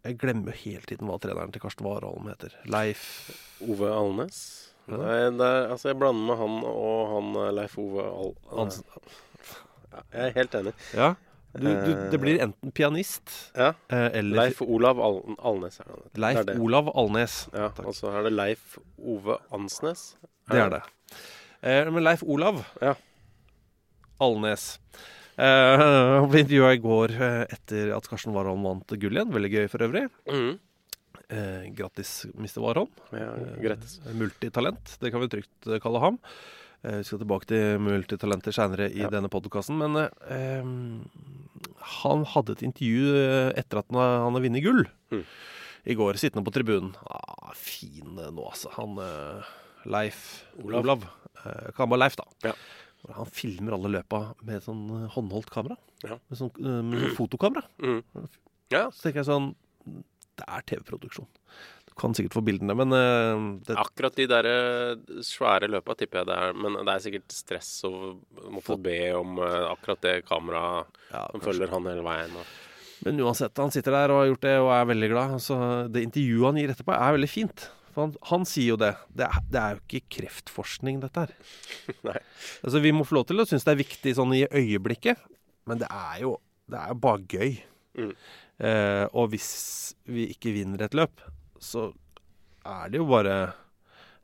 [0.05, 2.55] Jeg glemmer jo hele tiden hva treneren til Karsten Warholm heter.
[2.71, 3.03] Leif
[3.67, 4.39] Ove Alnes?
[4.89, 4.97] Ja.
[4.97, 8.31] Nei, er, altså jeg blander med han og han eh, Leif Ove Al...
[8.57, 8.85] Hansen.
[9.93, 10.73] Ja, jeg er helt enig.
[10.97, 11.11] Ja.
[11.59, 13.71] Du, du, det blir enten pianist Ja.
[13.91, 16.11] eh, eller Leif Olav Al Alnes er det.
[16.21, 16.57] Leif det er det.
[16.63, 17.37] Olav Alnes.
[17.57, 17.87] Ja, Takk.
[17.89, 20.11] og så er det Leif Ove Ansnes.
[20.53, 20.83] Det er det.
[21.65, 22.95] Eh, men Leif Olav Ja.
[24.21, 24.79] Alnes
[25.39, 25.77] eh,
[26.21, 29.33] Han ble intervjua i går eh, etter at Karsten Warholm vant gull igjen.
[29.35, 30.05] Veldig gøy for øvrig.
[30.29, 30.59] Mm.
[31.29, 32.61] Eh, grattis, Mr.
[32.65, 32.91] Warholm.
[33.13, 33.99] Ja, Eh, grattis.
[34.17, 36.19] Multitalent, det kan vi trygt kalle ham.
[36.85, 39.11] Eh, vi skal tilbake til multitalenter seinere i Ja.
[39.11, 39.77] denne podkasten.
[39.79, 39.99] Men
[42.03, 45.25] han hadde et intervju etter at han har- vunnet gull Mm.
[45.87, 46.95] i går, sittende på tribunen.
[47.11, 48.71] Ah, fin nå, altså.
[48.77, 48.97] Han
[49.87, 50.83] Leif Olav.
[50.85, 51.03] Olav.
[51.45, 52.25] Eh, kan bare Leif, da.
[52.45, 52.53] Ja.
[53.07, 55.79] Han filmer alle løpa med sånn eh, håndholdt kamera.
[56.05, 56.19] Ja.
[56.29, 57.65] Med sånn, eh, med sånn fotokamera.
[57.83, 58.03] Mm.
[58.75, 59.53] Ja, Så tenker jeg sånn
[60.39, 61.29] Det er TV-produksjon.
[61.89, 64.49] Du kan sikkert få bildene, men eh, det, Akkurat de der
[65.25, 66.59] svære løpa tipper jeg det er.
[66.59, 67.93] Men det er sikkert stress å
[68.51, 72.37] måtte be om akkurat det kameraet ja, som følger han hele veien.
[72.39, 72.55] Og.
[73.07, 75.35] Men uansett, han sitter der og har gjort det og er veldig glad.
[75.43, 75.59] Så
[75.95, 77.69] det intervjuet han gir etterpå, er veldig fint.
[77.99, 78.93] For han, han sier jo det.
[79.11, 81.33] Det er, det er jo ikke kreftforskning, dette her.
[82.07, 82.21] Nei.
[82.63, 85.25] Altså, vi må få lov til å synes det er viktig sånn i øyeblikket,
[85.67, 86.37] men det er jo,
[86.71, 87.57] det er jo bare gøy.
[87.99, 88.13] Mm.
[88.69, 89.49] Eh, og hvis
[90.07, 91.25] vi ikke vinner et løp,
[91.59, 91.89] så
[92.63, 93.35] er det jo bare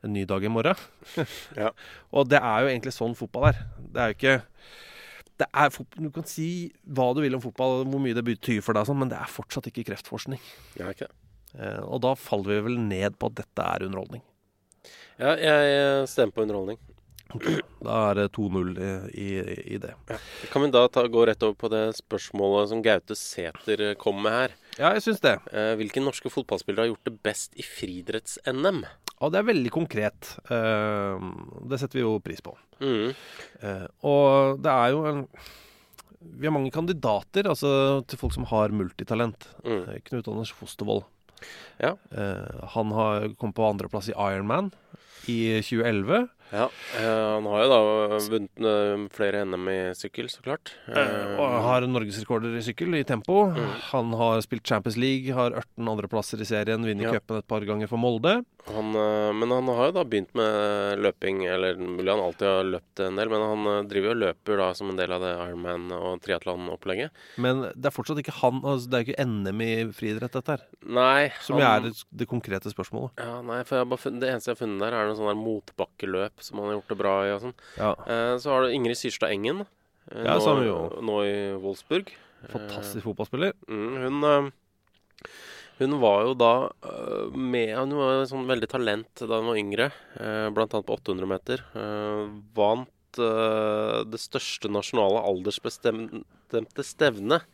[0.07, 0.79] en ny dag i morgen.
[1.59, 1.73] Ja.
[2.15, 3.61] Og det er jo egentlig sånn fotball er.
[3.91, 4.37] Det er jo ikke
[5.35, 6.47] det er, Du kan si
[6.95, 9.35] hva du vil om fotball, hvor mye det betyr for deg, sånn, men det er
[9.35, 10.39] fortsatt ikke kreftforskning.
[10.79, 11.24] Ja, ikke det.
[11.85, 14.23] Og da faller vi vel ned på at dette er underholdning.
[15.15, 16.81] Ja, jeg stemmer på underholdning.
[17.83, 18.75] Da er det 2-0
[19.11, 19.29] i,
[19.75, 19.93] i, det.
[20.51, 24.35] Kan vi da ta, gå rett over på det spørsmålet som Gaute Sæter kom med
[24.35, 24.55] her?
[24.77, 25.37] Ja, jeg syns det.
[25.49, 28.83] Hvilken hvilke norske fotballspillere har gjort det best i friidretts-NM?
[29.23, 30.33] Og det er veldig konkret.
[30.51, 31.27] Eh,
[31.71, 32.55] det setter vi jo pris på.
[32.83, 33.13] Mm.
[33.61, 35.27] Eh, og det er jo en
[36.25, 39.47] Vi har mange kandidater altså til folk som har multitalent.
[39.63, 39.83] Mm.
[39.89, 41.05] Eh, Knut Anders Fostervold.
[41.81, 41.95] Ja.
[42.15, 44.71] Uh, han har kommet på andreplass i Ironman
[45.27, 46.27] i 2011.
[46.53, 50.75] Ja, uh, han har jo da vunnet uh, flere NM i sykkel, så klart.
[50.87, 53.47] Og har norgesrekorder i sykkel, i tempo.
[53.91, 57.17] Han har spilt Champions League, har 18 andreplasser i serien, vinner Ja.
[57.17, 58.37] cupen et par ganger for Molde.
[58.65, 62.63] Han, eh, men han har jo da begynt med løping, eller mulig han alltid har
[62.65, 65.21] løpt en del, men han eh, driver jo og løper da som en del av
[65.21, 67.11] det Ironman- og triatlon-opplegget.
[67.37, 70.65] Men det er fortsatt ikke han altså Det er ikke NM i friidrett, dette her.
[70.81, 73.13] Nei, Som han, er det, det konkrete spørsmålet.
[73.21, 76.41] Ja, nei, for bare Det eneste jeg har funnet der, er noen sånne der motbakkeløp
[76.41, 77.31] som han har gjort det bra i.
[77.37, 77.57] og sånn.
[77.77, 79.65] Ja, Eh, så har du Ingrid Syrstad Engen.
[80.11, 80.77] eh, Ja, nå, jo.
[81.01, 82.09] nå i Wolfsburg.
[82.49, 83.53] Fantastisk fotballspiller.
[83.69, 84.51] Mm, hun, eh,
[85.79, 86.51] hun var jo da
[86.87, 90.53] eh, med Hun var sånn veldig talent da hun var yngre, bl.a.
[90.55, 91.65] blant annet på 800 meter.
[91.75, 92.21] Eh,
[92.57, 97.45] vant det største nasjonale aldersbestemte stevnet,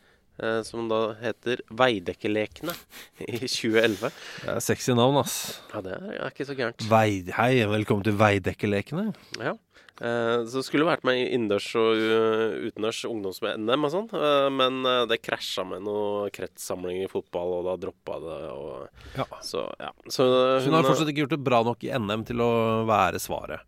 [0.66, 2.74] som da heter Veidekkelekene,
[3.22, 4.10] i 2011.
[4.42, 5.36] Det er sexy navn, ass.
[5.70, 6.82] Ja, det er ikke så gærent.
[6.90, 9.12] Veid, hei, velkommen til Veidekkelekene.
[9.38, 9.54] Ja.
[10.00, 15.02] Eh, så skulle vært med innendørs og uh, utendørs ungdoms-NM og sånn, eh, men eh,
[15.10, 18.38] det krasja med noen kretssamling i fotball, og da droppa det.
[18.54, 19.26] Og, Ja.
[19.44, 19.90] så ja.
[20.08, 20.24] Så
[20.64, 22.50] Hun har fortsatt ikke gjort det bra nok i NM til å
[22.88, 23.60] være svaret.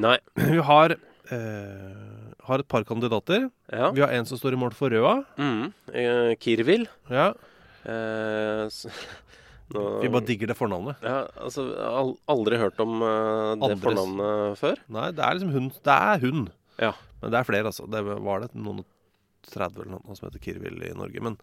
[0.00, 0.16] Nei.
[0.48, 0.96] Hun har,
[1.30, 3.50] eh, har et par kandidater.
[3.70, 3.90] Ja.
[3.92, 5.18] Vi har en som står i mål for Røa.
[5.36, 5.72] Mm.
[5.92, 6.88] Eh, Kirvil.
[7.12, 7.34] Ja,
[7.86, 8.66] Eh,
[9.74, 11.00] nå, Vi bare digger det fornavnet.
[11.02, 11.64] ja, altså,
[12.30, 13.82] aldri hørt om uh, det Andres.
[13.82, 14.82] fornavnet før.
[14.94, 15.70] Nei, det er liksom hun.
[15.88, 16.44] Det er hun.
[16.78, 16.92] Ja.
[17.22, 17.86] Men det er flere, altså.
[17.90, 18.86] Det var det noen og
[19.52, 21.20] 30 eller noe som heter Kirvil i Norge.
[21.22, 21.36] Men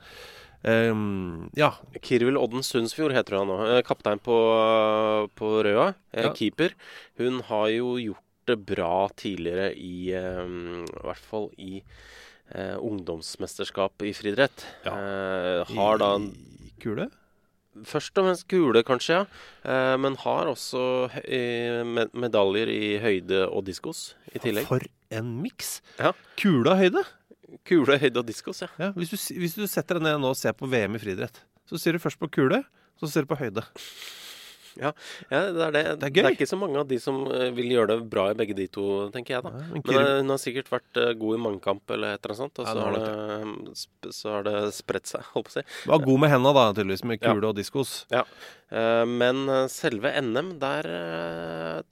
[0.67, 1.69] um, ja.
[2.03, 3.59] Kirvil Odden Sundsfjord heter hun nå.
[3.77, 4.35] Eh, Kaptein på,
[5.39, 5.93] på Røa.
[6.11, 6.33] Eh, Ja.
[6.35, 6.75] Keeper.
[7.19, 11.77] Hun har jo gjort det bra tidligere i um, I hvert fall i
[12.51, 14.65] uh, ungdomsmesterskap i friidrett.
[14.83, 14.95] Ja.
[15.63, 17.07] Uh, har da I kule?
[17.89, 19.25] Først og fremst kule, kanskje, ja.
[19.65, 20.83] Eh, men har også
[21.89, 24.69] med medaljer i høyde og diskos i tillegg.
[24.69, 25.79] For en miks!
[25.97, 26.13] Ja.
[26.39, 27.03] Kule og høyde.
[27.69, 28.69] Kule, høyde og diskos, ja.
[28.81, 31.41] Ja, hvis, du, hvis du setter deg ned nå og ser på VM i friidrett,
[31.69, 32.63] så ser du først på kule,
[33.01, 33.65] så ser du på høyde.
[34.79, 34.91] Ja,
[35.29, 35.83] det er det.
[36.01, 36.31] Det er gøy.
[36.33, 38.85] ikke så mange av de som eh, vil gjøre det bra i begge de to,
[39.13, 39.51] tenker jeg da.
[39.53, 42.33] Ja, men Men eh, hun har sikkert vært eh, god i mannkamp eller et eller
[42.33, 45.57] annet sånt, og så, ja, har det, så har det spredt seg, holdt på å
[45.59, 45.65] si.
[45.93, 47.33] Var god med henda, da, tydeligvis, med Ja.
[47.33, 47.95] kule og diskos.
[48.13, 48.25] Ja.
[49.05, 50.87] Men selve NM, der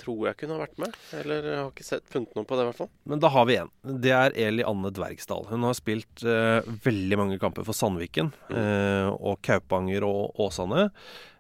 [0.02, 0.96] tror jeg ikke hun har vært med.
[1.20, 2.90] Eller jeg har ikke sett, funnet noe på det, i hvert fall.
[3.06, 3.70] Men da har vi en.
[4.02, 5.46] Det er Eli Anne Dvergsdal.
[5.52, 10.88] Hun har spilt uh, veldig mange kamper for Sandviken eh, og Kaupanger og Åsane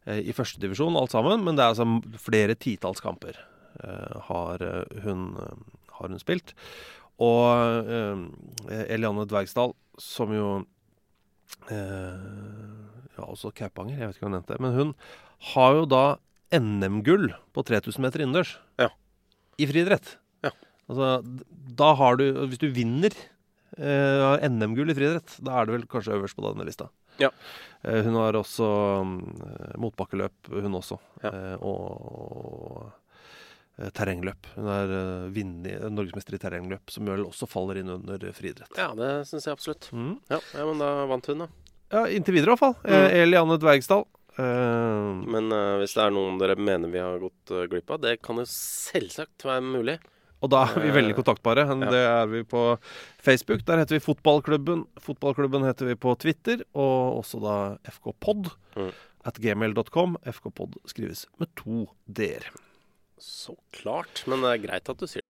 [0.08, 1.44] i førstedivisjon, alt sammen.
[1.46, 3.38] Men det er altså flere titalls kamper
[3.84, 6.56] eh, har, eh, hun, eh, har hun spilt.
[7.22, 10.48] Og eh, Eli Dvergsdal, som jo
[11.70, 12.30] eh,
[13.18, 14.64] Ja, også Kaupanger, jeg vet ikke om hun nevnte det.
[14.64, 14.94] Men hun
[15.54, 16.04] har jo da
[16.56, 18.56] NM-gull på 3000 meter innendørs.
[18.82, 18.90] Ja.
[19.62, 20.16] I friidrett.
[20.44, 20.52] Ja.
[20.90, 21.22] Altså,
[21.78, 23.14] da har du Hvis du vinner
[23.78, 26.90] eh, NM-gull i friidrett, da er du vel kanskje øverst på denne lista.
[27.20, 27.30] Ja.
[27.84, 28.68] Eh, hun har også
[29.06, 29.20] mm,
[29.82, 31.00] motbakkeløp, hun også.
[31.24, 31.32] Ja.
[31.32, 32.92] Eh, og
[33.80, 34.52] eh, terrengløp.
[34.56, 34.94] Hun er
[35.32, 38.72] uh, norgesmester i terrengløp, som vel også faller inn under friidrett.
[38.78, 39.90] Ja, det syns jeg absolutt.
[39.92, 40.16] Mm.
[40.30, 41.50] Ja, ja, men da vant hun, da.
[41.92, 42.76] Ja, inntil videre i hvert fall.
[42.86, 43.16] Eh, Mm.
[43.24, 44.06] Eli Anne Dvergsdal.
[44.38, 48.00] Eh, Men uh, hvis det er noen dere mener vi har gått uh, glipp av,
[48.06, 49.98] det kan jo selvsagt være mulig.
[50.42, 51.68] Og da er vi veldig kontaktbare.
[51.70, 51.76] Ja.
[51.94, 52.64] Det er vi på
[53.22, 53.62] Facebook.
[53.68, 54.86] Der heter vi Fotballklubben.
[55.00, 57.56] Fotballklubben heter vi på Twitter, og også da
[57.92, 58.92] fkpod Mm.
[59.26, 60.18] at gmail.com.
[60.24, 62.46] fkpod skrives med to d-er.
[63.20, 64.24] Så klart.
[64.28, 65.22] Men det er greit at du sier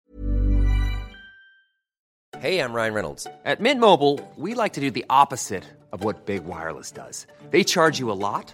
[2.40, 3.28] Hey, I'm Ryan Reynolds.
[3.46, 7.28] At Mint Mobile, we like to do the opposite of what Big Wireless does.
[7.52, 8.54] They charge you a lot,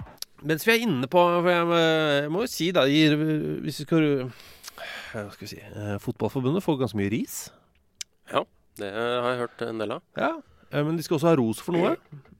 [0.47, 1.67] Mens vi er inne på for jeg,
[2.23, 3.01] jeg må jo si, da i,
[3.61, 4.05] Hvis vi skal
[5.11, 7.35] Hva skal vi si eh, Fotballforbundet får ganske mye ris.
[8.31, 8.41] Ja,
[8.79, 10.01] det har jeg hørt en del av.
[10.17, 10.31] Ja,
[10.71, 11.93] eh, Men de skal også ha ros for noe,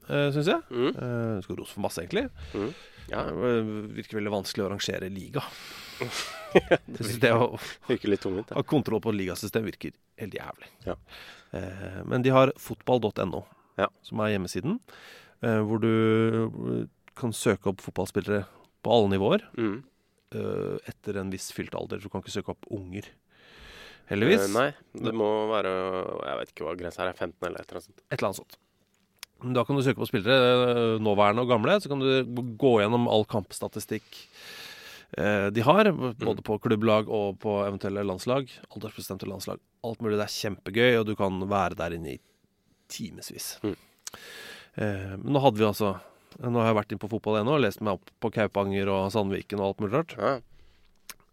[0.07, 0.61] uh, syns jeg.
[0.71, 0.87] Mm.
[0.95, 2.25] Eh, de skal ha ros for masse, egentlig.
[2.55, 2.71] Mm.
[3.11, 5.43] Ja, Det eh, virker veldig vanskelig å arrangere liga.
[6.55, 7.49] det virker, det å
[7.89, 8.53] virker litt tungvint.
[8.55, 10.71] ha kontroll på ligasystem virker helt jævlig.
[10.87, 10.95] Ja.
[11.59, 13.43] Eh, men de har fotball.no,
[13.81, 13.89] Ja.
[14.07, 14.79] som er hjemmesiden,
[15.43, 16.87] eh, hvor du eh,
[17.21, 18.43] kan søke opp fotballspillere
[18.81, 19.77] på alle nivåer Mm.
[20.35, 22.01] uh, etter en viss fylt alder.
[22.01, 23.07] Du kan ikke søke opp unger
[24.09, 24.47] heldigvis.
[24.49, 24.67] Uh, nei,
[25.07, 25.71] det må være
[26.25, 27.13] Jeg vet ikke hva grensa er.
[27.15, 28.03] 15 eller et eller annet sånt.
[28.09, 28.59] Et eller annet sånt.
[29.41, 30.35] Da kan du søke på spillere,
[30.69, 31.79] eh, nåværende og gamle.
[31.81, 34.19] Så kan du gå gjennom all kampstatistikk
[35.17, 35.89] eh, de har.
[36.21, 38.51] Både på klubblag og på eventuelle landslag.
[38.69, 39.57] Aldersbestemte landslag.
[39.83, 40.19] Alt mulig.
[40.21, 42.19] Det er kjempegøy, og du kan være der inne i
[42.93, 43.55] timevis.
[43.65, 43.73] Mm.
[44.77, 45.95] Eh, men nå hadde vi altså
[46.39, 49.09] Nå har jeg vært inn på fotball ennå og lest meg opp på Kaupanger og
[49.13, 50.15] Sandviken og alt mulig rart.
[50.17, 50.37] Ja.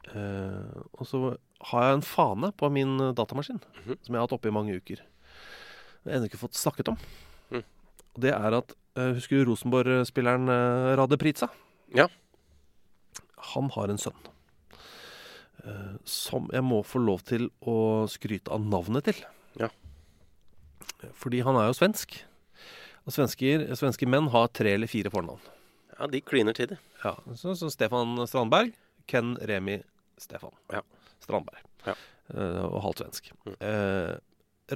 [0.08, 1.20] Uh, og så
[1.70, 3.98] har jeg en fane på min datamaskin datamaskin -hmm.
[4.02, 4.96] som jeg har hatt oppe i mange uker.
[4.96, 6.96] Jeg har ennå ikke fått snakket om.
[7.50, 7.64] Mm.
[8.18, 11.48] Det er at uh, Husker du Rosenborg-spilleren uh, Rade Pritza?
[11.94, 12.08] Ja.
[13.54, 14.16] Han har en sønn.
[15.64, 19.22] eh, som jeg må få lov til å skryte av navnet til.
[19.58, 19.70] Ja.
[21.14, 22.18] Fordi han er jo svensk.
[23.08, 25.40] Og svensker, svenske menn har tre eller fire fornavn.
[25.98, 26.78] ja, de kliner til, det.
[27.02, 28.74] Ja, så, så Stefan Strandberg,
[29.08, 29.78] Ken Remi
[30.20, 30.82] Stefan Ja.
[31.24, 31.62] Strandberg.
[31.86, 31.94] Ja.
[32.28, 33.30] Uh, og halvt svensk.
[33.46, 33.54] Mm.
[33.64, 34.18] Uh,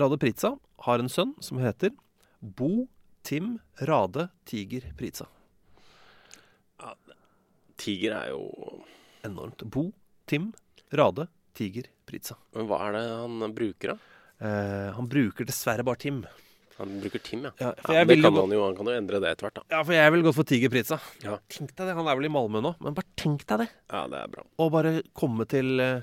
[0.00, 0.54] Rade Pritza
[0.86, 1.92] har en sønn som heter
[2.40, 2.86] Bo
[3.22, 5.28] Tim Rade Tiger Prica.
[7.82, 8.42] Tiger er jo
[9.26, 9.62] Enormt.
[9.70, 9.90] Bo
[10.26, 10.48] Tim
[10.94, 12.36] Rade Tiger Pritza.
[12.56, 13.98] Men hva er det han bruker, da?
[14.42, 16.22] Uh, han bruker dessverre bare Tim.
[16.82, 17.52] Han bruker Tim, ja.
[17.62, 18.62] Ja, for ja det kan gå- han jo.
[18.66, 19.64] Han kan jo endre det etter hvert, da.
[19.76, 20.98] Ja, for jeg ville gått for Tiger Prica.
[21.24, 21.36] Ja.
[21.48, 21.94] Tenk deg det.
[21.98, 23.68] Han er vel i Malmö nå, men bare tenk deg det.
[23.92, 24.44] Ja, det er bra.
[24.58, 26.02] Og bare komme til eh,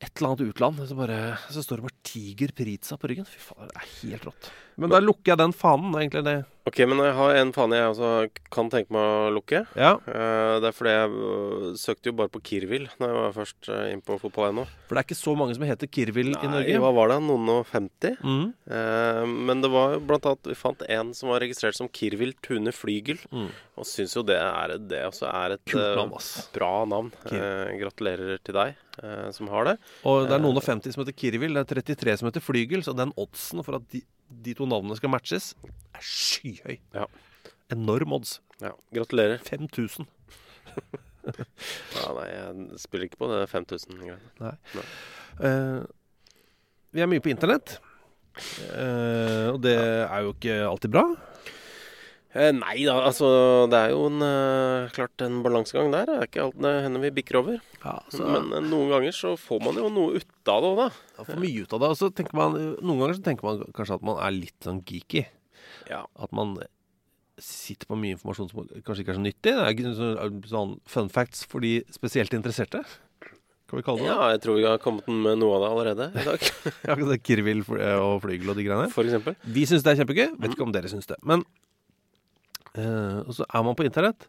[0.00, 1.20] et eller annet utland, så, bare,
[1.52, 3.26] så står det bare Tiger Pritsa på ryggen.
[3.28, 4.50] Fy faen, det er helt rått.
[4.80, 5.92] Men da lukker jeg den fanen.
[6.00, 6.38] Egentlig det.
[6.68, 8.08] Ok, men jeg har en fane jeg også
[8.52, 9.64] kan tenke meg å lukke.
[9.80, 13.34] Ja, Eh, det er fordi jeg øh, søkte jo bare på Kirvil når jeg var
[13.36, 14.64] først uh, inn på fotball.no.
[14.88, 16.80] For det er ikke så mange som heter Kirvil i Nei, Norge.
[16.82, 17.18] hva var det?
[17.26, 18.18] Noen og 50?
[18.20, 18.44] Mm.
[18.76, 22.74] Eh, men det var blant annet Vi fant en som var registrert som Kirvil Tune
[22.76, 23.22] Flygel.
[23.32, 23.48] Mm.
[23.80, 26.16] Og syns jo det er det er et eh, navn,
[26.54, 27.10] bra navn.
[27.30, 29.76] Eh, gratulerer til deg eh, som har det.
[30.04, 31.56] Og det er noen og 50 som heter Kirvil.
[31.56, 32.84] Det er 33 som heter Flygel.
[32.84, 35.52] Så den oddsen for at de, de to navnene skal matches,
[35.94, 36.78] er skyhøy.
[36.94, 37.06] Ja.
[37.74, 38.38] Enorm odds.
[38.62, 39.42] Ja, gratulerer.
[39.46, 40.08] 5000.
[41.20, 44.54] Ja, nei, jeg spiller ikke på det 5000-greiene.
[45.44, 45.82] Eh,
[46.96, 47.76] vi er mye på internett.
[48.70, 51.04] Uh, og det er jo ikke alltid bra.
[52.30, 53.26] Eh, nei da, altså
[53.70, 56.06] det er jo en, eh, klart en balansegang der.
[56.06, 57.56] Det er ikke alt det hender vi bikker over.
[57.82, 60.76] Ja, så Men eh, noen ganger så får man jo noe ut av det òg,
[60.84, 60.88] da.
[61.18, 61.88] Man får mye ut av det.
[61.90, 64.78] Og så tenker man, noen ganger så tenker man kanskje at man er litt sånn
[64.86, 65.24] geeky.
[65.90, 66.04] Ja.
[66.22, 66.54] At man
[67.40, 69.50] sitter på mye informasjon som kanskje ikke er så nyttig.
[69.50, 72.84] Det er ikke så- sånn fun facts for de spesielt interesserte.
[73.70, 74.14] Kan vi kalle det det?
[74.14, 76.40] ja, jeg tror vi har kommet med noe av det allerede i dag.
[76.86, 78.90] Ja, Kirvil og flygel og de greiene.
[78.92, 79.34] For eksempel.
[79.46, 80.38] Vi syns det er kjempegøy.
[80.38, 81.16] Vet ikke om dere syns det.
[81.22, 81.44] Men
[82.78, 84.28] Og så er man på internett.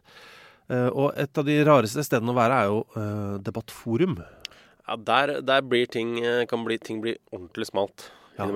[0.72, 4.16] eh, og et av de rareste stedene å være er jo eh, debattforum.
[4.86, 8.48] Ja, der, der blir ting, eh, kan bli, ting bli ordentlig smalt Ja.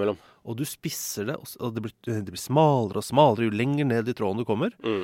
[0.47, 4.09] Og du spisser det, og det blir, det blir smalere og smalere jo lenger ned
[4.09, 4.73] i tråden du kommer.
[4.81, 5.03] Mm.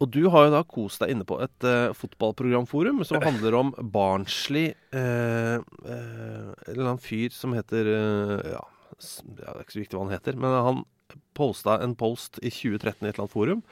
[0.00, 3.72] Og du har jo da kost deg inne på et uh, fotballprogramforum som handler om
[3.80, 9.76] barnslig uh, uh, En eller annen fyr som heter uh, ja, ja, Det er ikke
[9.76, 10.84] så viktig hva han heter, men han
[11.36, 13.62] posta en post i 2013 i et eller annet forum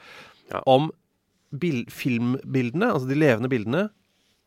[0.51, 0.61] Ja.
[0.69, 0.91] om
[1.55, 3.89] bil filmbildene, altså de levende bildene,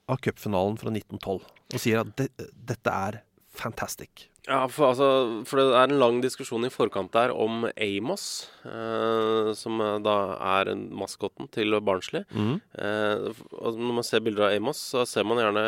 [0.09, 1.43] av cupfinalen fra 1912.
[1.75, 2.29] Og sier at de,
[2.69, 3.23] dette er
[3.59, 4.29] fantastic.
[4.49, 5.09] Ja, for, altså,
[5.45, 10.15] for det er en lang diskusjon i forkant der om Amos, eh, som da
[10.57, 12.25] er maskotten til Barnsley.
[12.33, 15.65] Eh, når man ser bilder av Amos, så ser man gjerne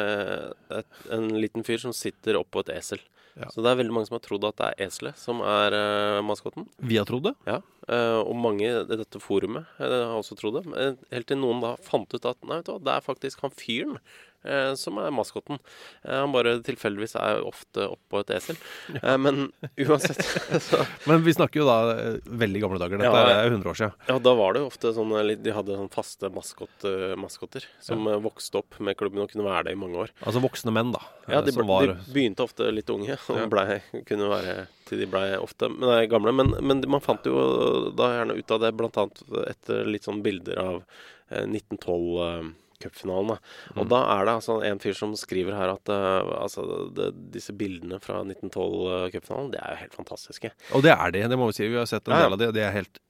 [0.79, 3.03] et, en liten fyr som sitter oppå et esel.
[3.41, 3.49] Ja.
[3.53, 6.21] Så det er veldig mange som har trodd at det er eselet som er uh,
[6.27, 6.67] maskotten.
[6.85, 7.35] Vi har trodd det.
[7.49, 10.65] Ja, uh, og mange i dette forumet uh, har også trodd det.
[10.77, 13.41] Eh, Helt til noen da fant ut at nei, vet du hva, det er faktisk
[13.47, 15.59] han fyren eh, Eh, som er maskoten.
[16.03, 18.57] Eh, han bare tilfeldigvis er ofte oppå et esel.
[18.97, 19.51] Eh, men
[19.85, 20.23] uansett
[21.11, 21.77] Men vi snakker jo da
[22.25, 23.03] veldig gamle dager.
[23.03, 24.07] Dette ja, er 100 år siden.
[24.09, 25.13] Ja, da var det jo ofte sånn
[25.45, 26.87] De hadde sånn faste maskot,
[27.21, 28.17] maskotter som ja.
[28.23, 30.15] vokste opp med klubben og kunne være det i mange år.
[30.25, 31.05] Altså voksne menn, da.
[31.29, 31.93] Ja, de, ble, var...
[31.93, 34.57] de begynte ofte litt unge og ble, kunne være
[34.89, 36.33] til de ble ofte nei, gamle.
[36.35, 39.07] Men, men, man fant jo da gjerne ut av det bl.a.
[39.53, 40.83] etter litt sånn bilder av
[41.31, 43.37] 1912 cupfinalen.
[43.77, 43.91] Og mm.
[43.93, 46.65] da er det altså en fyr som skriver her at uh, altså,
[46.97, 50.53] det, disse bildene fra 1912-cupfinalen, eh, det er jo helt fantastiske.
[50.77, 51.69] Og det er de, det må vi si.
[51.69, 52.25] Vi har sett en ja.
[52.25, 53.03] del av det, og det er helt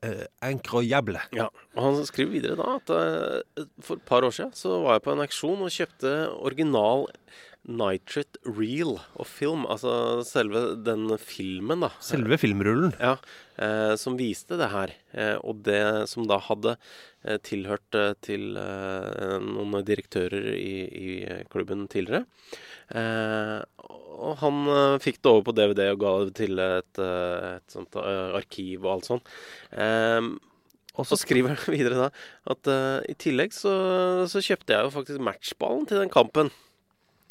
[0.00, 0.24] Uh.
[1.36, 4.96] Ja, og Han skriver videre da at uh, for et par år siden så var
[4.96, 7.04] jeg på en auksjon og kjøpte original
[7.68, 9.66] Nitrate Reel og film.
[9.68, 11.90] Altså selve den filmen, da.
[12.02, 12.94] Selve filmrullen.
[12.96, 13.16] Ja,
[13.60, 14.94] eh, som viste det her.
[15.12, 16.76] Eh, og det som da hadde
[17.24, 21.08] eh, tilhørt eh, til eh, noen direktører i, i
[21.52, 22.24] klubben tidligere.
[22.96, 23.58] Eh,
[24.20, 24.64] og han
[25.00, 29.06] fikk det over på DVD og ga det til et, et sånt arkiv og alt
[29.08, 29.30] sånt.
[31.00, 32.08] Og så skriver han videre da
[32.52, 32.68] at
[33.08, 33.72] i tillegg så,
[34.28, 36.52] så kjøpte jeg jo faktisk matchballen til den kampen.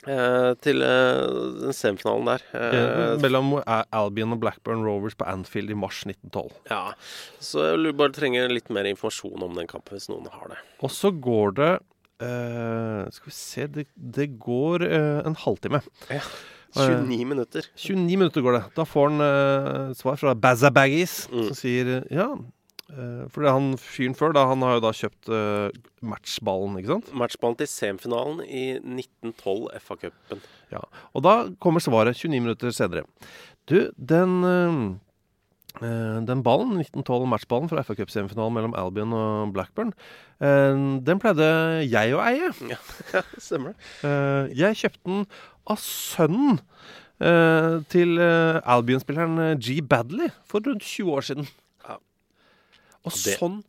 [0.07, 2.43] Eh, til eh, semifinalen der.
[2.53, 6.51] Eh, Eh, Mellom Albion og Blackburn Rovers på Anfield i mars 1912.
[6.69, 6.93] ja,
[7.39, 10.59] så jeg vil bare trenger litt mer informasjon om den kampen, hvis noen har det.
[10.83, 11.71] Og så går det
[12.21, 15.81] eh, Skal vi se Det, det går eh, en halvtime.
[16.75, 17.65] 29 minutter.
[17.75, 18.63] 29 minutter går det.
[18.77, 21.47] Da får han eh, svar fra Bazza Baggies, Mm.
[21.49, 22.27] som sier eh, ja.
[22.89, 25.67] Uh, for er han fyren før, da, han har jo da kjøpt uh,
[26.01, 27.11] matchballen, ikke sant?
[27.21, 30.41] Matchballen til semifinalen i 1912 FA-cupen.
[30.73, 30.81] Ja.
[31.13, 33.05] Og da kommer svaret 29 minutter senere.
[33.69, 34.79] Du, den eh,
[35.85, 39.93] eh, den ballen, 1912-matchballen fra FA Cup-semifinalen mellom Albion og Blackburn,
[40.41, 41.49] eh, den pleide
[41.85, 42.51] jeg å eie.
[42.73, 43.89] Ja, stemmer det.
[44.09, 45.25] Eh, jeg kjøpte den
[45.69, 46.59] av sønnen
[47.21, 49.79] eh, til eh, Albion-spilleren eh, G.
[49.85, 51.49] Badley for rundt 20 år siden.
[53.05, 53.63] Og Det- sånn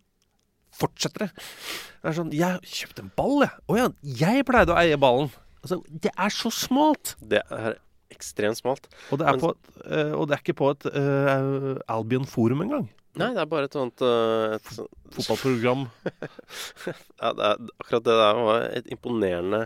[0.80, 1.30] fortsetter det.
[2.02, 3.50] Det er sånn Jeg kjøpte en ball, jeg.
[3.68, 5.30] Å ja, jeg pleide å eie ballen.
[5.62, 7.16] Altså, det er så smalt!
[7.20, 7.76] Det er
[8.10, 8.88] ekstremt smalt.
[9.12, 12.62] Og det er, Men- på et, eh, og det er ikke på et eh, Albion-forum
[12.64, 12.88] engang.
[13.16, 14.70] Nei, det er bare et sånt eh, et,
[15.10, 15.88] Fotballprogram.
[17.20, 19.64] ja, det er, Akkurat det der var et imponerende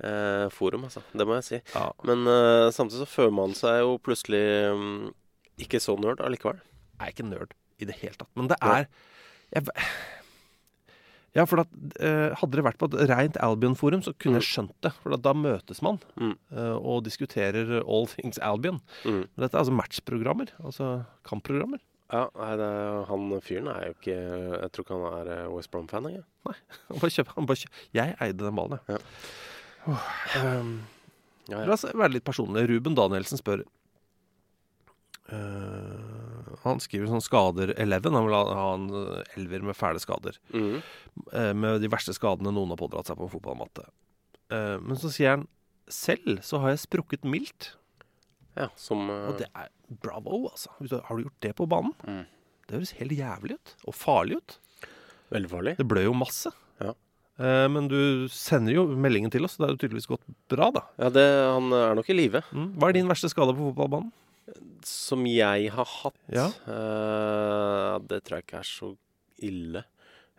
[0.00, 1.02] eh, forum, altså.
[1.12, 1.60] Det må jeg si.
[1.74, 1.90] Ja.
[2.04, 2.24] Men
[2.72, 4.44] samtidig så føler man seg jo plutselig
[4.78, 5.12] mm,
[5.66, 6.60] ikke så nerd allikevel.
[7.00, 8.30] Jeg er ikke nerd i det hele tatt.
[8.36, 8.86] Men det er
[9.54, 9.66] jeg,
[11.34, 14.76] Ja, for at, eh, hadde det vært på et rent Albion-forum, så kunne jeg skjønt
[14.86, 14.92] det.
[15.02, 16.36] For at da møtes man Mm.
[16.54, 18.78] eh, og diskuterer all things Albion.
[19.02, 19.24] Mm.
[19.34, 20.52] Men dette er altså matchprogrammer.
[20.62, 20.92] Altså
[21.26, 21.80] kampprogrammer.
[22.12, 24.14] Ja, nei, er- han fyren er jo ikke
[24.62, 26.24] Jeg tror ikke han er eh, West Brom-fan engang.
[26.92, 27.82] Han bare kjøper, han bare kjøper.
[27.98, 28.94] Jeg eide den ballen, jeg.
[28.94, 29.90] Ja.
[29.90, 30.74] Åh, um,
[31.48, 31.64] Ja, ja.
[31.66, 32.68] La oss være litt personlige.
[32.70, 33.64] Ruben Danielsen spør
[35.32, 36.13] eh,
[36.64, 38.10] Han skriver sånn skader 11.
[38.14, 40.38] Han vil ha, en eh, elver med fæle skader.
[40.54, 40.80] Mhm.
[41.32, 43.86] eh, med de verste skadene noen har pådratt seg på en fotballmatte.
[44.50, 45.48] Eh, men så sier han
[45.92, 47.74] selv så har jeg sprukket mildt.
[48.56, 49.28] ja som uh...
[49.28, 49.68] Og det er
[50.00, 50.72] bravo, altså.
[50.80, 51.92] Har du gjort det på banen?
[52.08, 52.24] Mm.
[52.64, 53.74] Det høres helt jævlig ut.
[53.84, 54.58] Og farlig ut.
[55.34, 55.76] Veldig farlig.
[55.76, 56.52] Det blør jo masse.
[56.80, 56.94] Ja.
[57.68, 60.84] Men du sender jo meldingen til oss, så det er jo tydeligvis gått bra, da.
[61.02, 62.44] Ja, det, han er nok i live.
[62.54, 62.68] Mm.
[62.78, 64.12] Hva er din verste skade på fotballbanen?
[64.84, 66.50] Som jeg har hatt, Ja.
[66.68, 68.90] Uh, det tror jeg ikke er så
[69.44, 69.84] ille.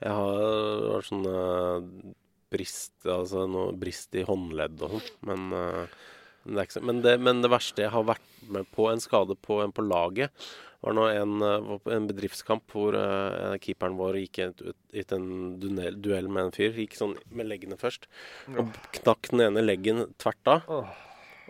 [0.03, 0.43] Jeg har,
[0.91, 2.13] vært sånn uh,
[2.53, 6.05] brist, altså noe brist i håndledd og sånn, men, uh,
[6.45, 9.37] men, det så, men, det, men det verste jeg har vært med på, en skade
[9.41, 10.45] på en på laget,
[10.85, 15.27] var nå en, eh, en bedriftskamp hvor uh, keeperen vår gikk ut en
[15.57, 16.75] duell, duell med en fyr.
[16.77, 18.05] Gikk sånn med leggene først,
[18.53, 20.69] og knakk den ene leggen tvert av.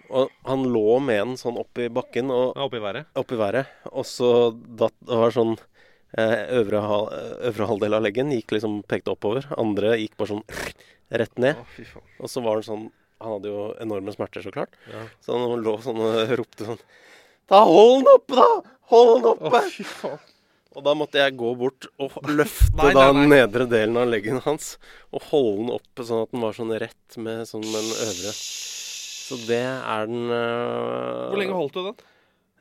[0.09, 3.07] Og han lå med den sånn oppi bakken og ja, oppi været.
[3.17, 3.71] Oppi været.
[3.91, 5.55] Og så datt Det var sånn
[6.17, 7.09] eh, øvre, hal,
[7.51, 9.47] øvre halvdel av leggen gikk liksom pekte oppover.
[9.57, 10.45] Andre gikk bare sånn
[11.21, 11.57] rett ned.
[11.57, 12.05] Å.
[12.21, 12.85] Og så var han sånn
[13.23, 14.73] Han hadde jo enorme smerter, så klart.
[14.91, 15.07] Ja.
[15.23, 16.81] Så han lå sånn og ropte sånn
[17.49, 18.47] Ta hold den oppe, da!
[18.89, 20.23] Hold den Å, fy faen.
[20.75, 23.27] Og da måtte jeg gå bort og løfte Nei, nei, da nei.
[23.31, 24.73] nedre delen av leggen hans.
[25.15, 28.33] Og holde den oppe sånn at den var sånn rett med sånn den øvre.
[29.25, 32.03] Så det er den uh, Hvor lenge holdt du den?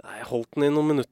[0.05, 1.11] Jeg holdt den i noen minutter,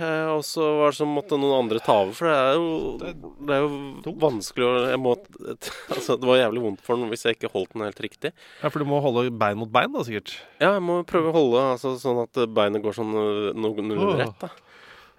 [0.00, 2.14] Uh, og så var det som måtte noen andre ta over.
[2.16, 5.12] For det er jo, det er jo vanskelig å må,
[5.94, 8.30] altså, Det var jævlig vondt for den hvis jeg ikke holdt den helt riktig.
[8.62, 10.32] Ja, For du må holde bein mot bein, da, sikkert?
[10.62, 14.40] Ja, jeg må prøve å holde altså, sånn at beinet går sånn øh, noenlunde rett.
[14.40, 14.48] da.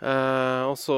[0.01, 0.97] Eh, og så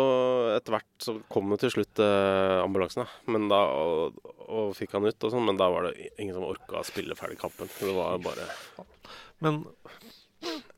[0.55, 3.33] etter hvert så kom jo til slutt eh, ambulansen, da.
[3.35, 5.47] Men da, og, og fikk han ut og sånn.
[5.49, 7.71] Men da var det ingen som orka å spille ferdig kampen.
[7.71, 8.47] For det var bare
[9.43, 9.63] Men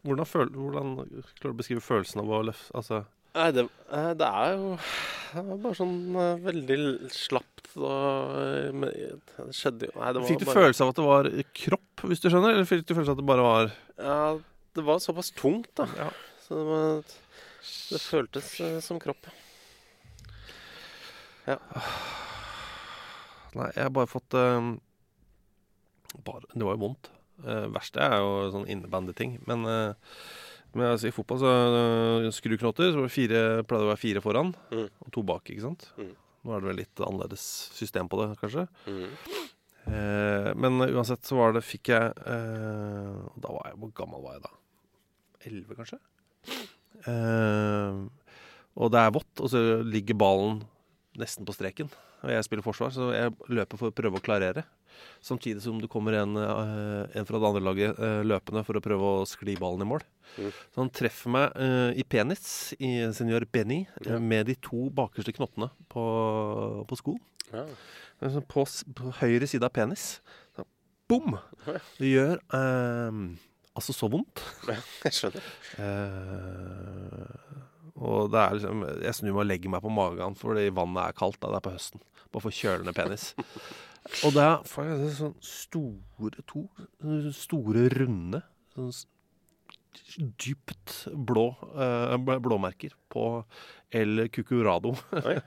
[0.05, 3.03] hvordan, føl hvordan klarer du å beskrive følelsen av å løfte Altså
[3.35, 4.75] Nei, det, eh, det er jo
[5.35, 6.77] det var bare sånn eh, veldig
[7.11, 8.85] slapt og eh,
[9.33, 12.05] Det skjedde jo Nei, det var Fikk du bare følelse av at det var kropp,
[12.07, 12.55] hvis du skjønner?
[12.55, 14.21] Eller fikk du følelse av at det bare var Ja,
[14.77, 15.89] det var såpass tungt, da.
[15.99, 16.07] Ja.
[16.45, 17.11] Så det, var,
[17.91, 19.27] det føltes eh, som kropp.
[21.45, 21.57] Ja.
[23.55, 24.71] Nei, jeg har bare fått eh,
[26.25, 27.11] bare, Det var jo vondt.
[27.43, 29.33] Uh, verste er jo sånn innebandyting.
[29.47, 30.19] Men, uh,
[30.71, 34.53] men altså, i fotball så uh, skruknotter, så fire, pleide det å være fire foran
[34.71, 34.85] Mm.
[35.03, 35.89] og to bak, ikke sant?
[35.99, 36.13] Mm.
[36.45, 37.43] Nå er det vel litt annerledes
[37.75, 38.63] system på det, kanskje.
[38.87, 39.11] Mm.
[39.85, 44.41] Uh, men uansett så var det Fikk jeg Da var jeg Hvor gammel var jeg
[44.47, 44.49] da?
[45.45, 45.99] Elleve, kanskje?
[47.03, 47.99] Eh,
[48.75, 50.63] og det er vått, og så ligger ballen
[51.19, 51.91] nesten på streken.
[52.25, 54.65] Og jeg spiller forsvar, så jeg løper for å prøve å klarere.
[55.23, 58.83] Samtidig som det kommer en, eh, en fra det andre laget eh, løpende for å
[58.83, 60.03] prøve å skli ballen i mål.
[60.37, 60.51] Mm.
[60.51, 64.19] Så han treffer meg uh, i penis, i senior Benny, Ja.
[64.19, 66.03] med de to bakerste knottene på,
[66.87, 67.21] på skoen.
[67.53, 67.65] Ja.
[68.49, 70.19] På, på høyre side av penis.
[70.55, 70.65] Så,
[71.11, 71.37] Bom!
[71.99, 73.19] Det gjør eh,
[73.75, 74.41] altså så vondt.
[75.05, 75.47] Jeg skjønner.
[75.79, 77.31] Uh,
[77.95, 81.17] og det er liksom Jeg snur meg og legger meg på magen fordi vannet er
[81.17, 81.39] kaldt.
[81.41, 81.53] Da.
[81.53, 82.05] Det er på høsten.
[82.33, 83.29] Bare for kjølende penis.
[84.25, 86.65] og det er faktisk sånn store to
[87.35, 88.41] store, runde
[88.75, 88.91] sånn
[90.43, 91.45] dypt blå
[91.77, 93.29] uh, blåmerker på
[93.95, 94.91] El Cucurado.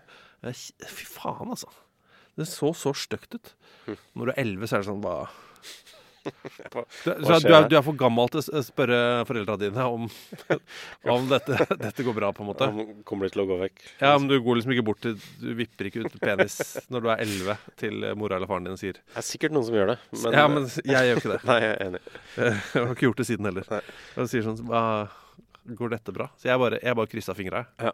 [0.49, 1.69] Fy faen, altså.
[2.39, 3.53] Det så så stygt ut.
[4.15, 5.17] Når du er elleve, så er det sånn hva
[6.73, 8.99] Hva- du, så du, er, du er for gammel til å spørre
[9.29, 10.09] foreldra dine om,
[11.15, 12.69] om dette, dette går bra, på en måte.
[12.69, 13.85] Om kommer de til å gå vekk?
[14.03, 16.59] Ja, men du går liksom ikke bort til Du vipper ikke ut penis
[16.93, 19.79] når du er 11 til mora eller faren din sier Det er sikkert noen som
[19.79, 19.99] gjør det.
[20.19, 21.41] Men, Ja, men jeg gjør ikke det.
[21.53, 22.03] Nei, jeg er enig.
[22.37, 23.69] Jeg har ikke gjort det siden heller.
[23.73, 23.83] Nei.
[24.19, 24.63] Og sier sånn
[25.79, 26.31] Går dette bra?
[26.41, 27.67] Så jeg bare, jeg bare kryssa fingra.
[27.83, 27.93] jeg.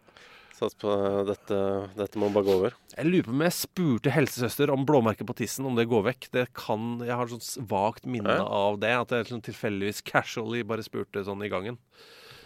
[0.55, 0.87] Sats på
[1.27, 1.55] dette,
[1.97, 2.75] dette må bare gå over.
[2.95, 6.29] Jeg lurer på om jeg spurte helsesøster om blåmerket på tissen, om det går vekk.
[6.31, 8.45] Det kan, Jeg har sånn vagt minne Ja.
[8.47, 8.93] av det.
[8.95, 11.77] At jeg sånn tilfeldigvis casually bare spurte sånn i gangen.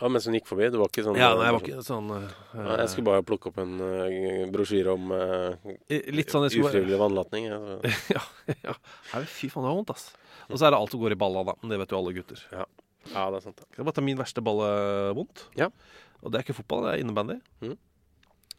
[0.01, 0.72] Ja, Mens hun gikk forbi?
[0.72, 3.22] Du var ikke sånn Ja, nei, jeg var ikke sånn uh, Nei, Jeg skulle bare
[3.28, 7.49] plukke opp en uh, brosjyre om uh, Litt sånn ufrivillig bare- vannlatning.
[7.51, 7.60] Ja,
[8.16, 8.22] ja,
[8.64, 8.74] ja.
[9.12, 10.07] Her, fy faen, det var vondt, ass.
[10.49, 11.53] Og så er det alt som går i balla, da.
[11.62, 12.41] Men det vet jo alle gutter.
[12.55, 12.66] Ja.
[13.12, 13.60] ja, det er sant.
[13.68, 14.72] Skal jeg bare ta min verste balle
[15.20, 15.43] vondt?
[15.60, 15.68] Ja.
[16.24, 17.38] Og det er ikke fotball, det er innebandy.
[17.62, 17.78] Mhm.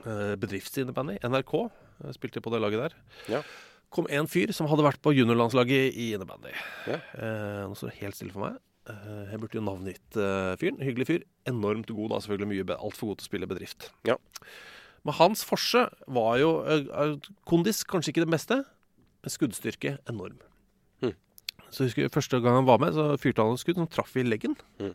[0.07, 1.19] Eh, Bedriftsinnebandy.
[1.27, 1.55] NRK.
[2.17, 2.97] Spilte på det laget der.
[3.37, 3.43] Ja.
[3.91, 6.53] Kom en fyr som hadde vært på juniorlandslaget i innebandy.
[6.89, 7.01] Ja.
[7.19, 8.61] Eh, nå står det helt stille for meg.
[8.91, 10.21] Eh, jeg burde jo navngitt
[10.61, 10.83] fyren.
[10.85, 11.25] Hyggelig fyr.
[11.51, 12.21] Enormt god, da.
[12.25, 13.91] Selvfølgelig mye altfor god til å spille bedrift.
[14.09, 14.17] Ja.
[15.07, 18.63] Men hans forse var jo eh, eh, Kondis kanskje ikke det meste.
[19.23, 20.39] men skuddstyrke enorm.
[21.03, 21.15] Mm.
[21.71, 24.17] Så jeg husker Første gang han var med, så fyrte han et skudd som traff
[24.17, 24.57] i leggen.
[24.81, 24.95] Mm.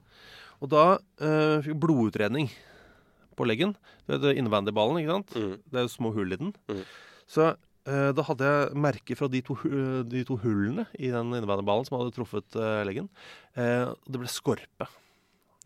[0.61, 0.85] Og da
[1.19, 2.51] eh, fikk blodutredning
[3.35, 3.75] på leggen.
[4.07, 5.35] Du vet innebandyballen, ikke sant?
[5.35, 5.55] Mm.
[5.71, 6.53] Det er jo små hull i den.
[6.71, 6.83] Mm.
[7.27, 7.47] Så
[7.85, 9.55] eh, da hadde jeg merke fra de to,
[10.09, 13.09] de to hullene i den innebandyballen som hadde truffet eh, leggen.
[13.57, 14.87] Eh, det ble skorpe.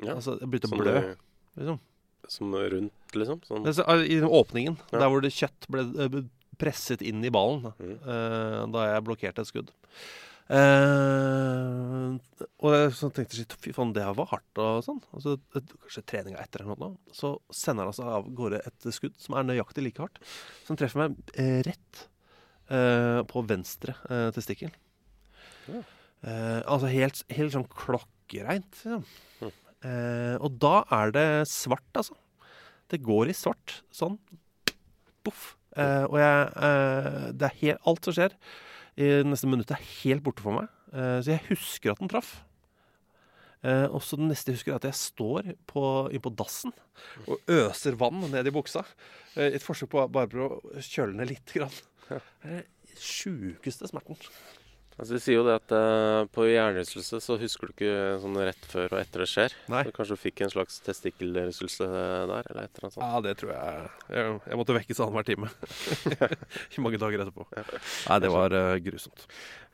[0.03, 0.15] Ja.
[0.15, 0.97] Altså, det begynte å blø.
[1.59, 1.80] Liksom.
[2.30, 3.39] Som rundt, liksom?
[3.47, 3.65] Sånn.
[3.67, 4.99] Altså, I åpningen, Ja.
[5.01, 6.20] der hvor det kjøtt ble eh,
[6.59, 7.95] presset inn i ballen, da, Mhm.
[8.03, 9.72] eh, da jeg blokkerte et skudd.
[10.50, 12.16] Eh,
[12.58, 15.02] og jeg så tenkte jeg fy faen, det var hardt og sånn.
[15.14, 19.18] Og så, kanskje treninga etter eller noe, så sender han altså av gårde et skudd
[19.22, 20.22] som er nøyaktig like hardt.
[20.68, 22.04] Som treffer meg eh, rett
[22.74, 24.74] eh, på venstre eh, testikkel.
[25.70, 25.84] Ja.
[26.26, 29.06] Eh, altså helt, helt sånn klokkereint, liksom.
[29.43, 29.56] Mhm.
[29.80, 32.18] Eh, og da er det svart, altså.
[32.91, 33.78] Det går i svart.
[33.95, 34.18] Sånn.
[35.24, 35.54] Boff.
[35.78, 38.34] Eh, og jeg eh, Det er helt Alt som skjer
[39.00, 40.70] i neste minutt, er helt borte for meg.
[40.91, 42.39] Eh, så jeg husker at den traff.
[43.64, 46.72] Eh, og så den neste jeg husker, er at jeg står på, inne på dassen
[47.28, 48.86] og øser vann ned i buksa.
[49.36, 51.56] Eh, et forsøk på bare på å kjøle ned litt.
[51.56, 51.82] grann.
[52.10, 54.20] Det er den sjukeste smerten.
[55.00, 57.93] Altså, de sier jo det at uh, på hjernerystelse så husker du ikke
[58.24, 59.56] sånn rett før og etter det skjer.
[59.72, 59.84] Nei.
[59.88, 63.06] Så kanskje du fikk en slags testikkelrystelse der, eller et eller annet sånt.
[63.06, 63.88] Ja, det tror jeg
[64.18, 65.52] Jeg, jeg måtte vekkes annenhver time.
[66.76, 67.47] I mange dager etterpå.
[67.56, 69.26] Nei, det var uh, grusomt.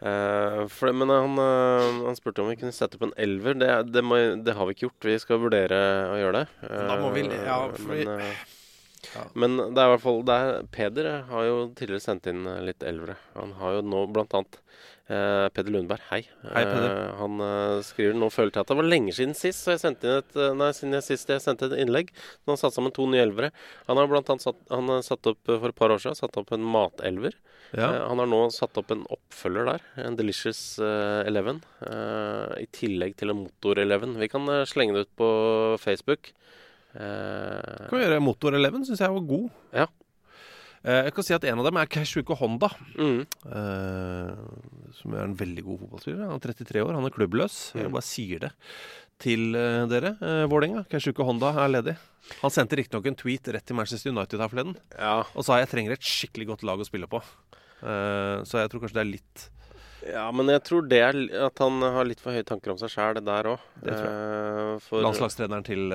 [0.06, 3.56] Uh, for, men han, eh, han spurte om vi kunne sette opp en elver.
[3.58, 5.08] Det, det, må, det har vi ikke gjort.
[5.08, 5.80] Vi skal vurdere
[6.12, 6.46] å gjøre det.
[6.70, 8.36] Da må vi- Eh, ja, for men, eh,
[9.16, 9.24] Ja.
[9.34, 12.84] men det er i hvert fall er, Peder har jo tidligere sendt inn eh, litt
[12.84, 13.16] elvere.
[13.36, 14.60] Han har jo nå blant annet
[15.12, 16.22] eh, Peder Lundberg, hei.
[16.44, 16.90] Hei, Peder.
[16.90, 19.82] Eh, han eh, skriver nå følte jeg at det var lenge siden sist, så jeg
[19.84, 22.14] sendte inn et, nei, siden jeg sist jeg sendte et innlegg.
[22.14, 23.52] Nå har han satt sammen to nye elvere.
[23.90, 26.54] Han har blant annet satt, han satt opp for et par år siden satt opp
[26.56, 27.38] en matelver.
[27.76, 27.90] Ja.
[28.08, 31.60] Han har nå satt opp en oppfølger der, en Delicious Eleven,
[32.62, 34.14] i tillegg til en Motor Eleven.
[34.22, 35.30] Vi kan slenge det ut på
[35.82, 36.32] Facebook.
[36.94, 39.50] Kan vi gjøre Motor Eleven, syns jeg var god.
[39.76, 39.90] Ja.
[40.86, 42.70] Eh, jeg kan si at en av dem er Cashuko Honda.
[42.94, 44.34] mm, eh,
[45.00, 46.28] som er en veldig god fotballspiller.
[46.30, 47.56] Han er 33 år, han er klubbløs.
[47.74, 47.92] Jeg Mm.
[47.96, 48.52] bare sier det
[49.18, 50.12] til eh, dere.
[50.22, 51.98] Uh, Vålerenga, Cashuko Honda er ledig.
[52.42, 55.70] Han sendte riktignok en tweet rett til Manchester United her forleden ja, og sa jeg
[55.70, 57.22] trenger et skikkelig godt lag å spille på.
[57.82, 59.50] Så jeg tror kanskje det er litt
[60.06, 62.90] ja, men jeg tror det er at han har litt for høye tanker om seg
[62.94, 63.60] sjæl der òg.
[64.86, 65.90] For landslagstreneren til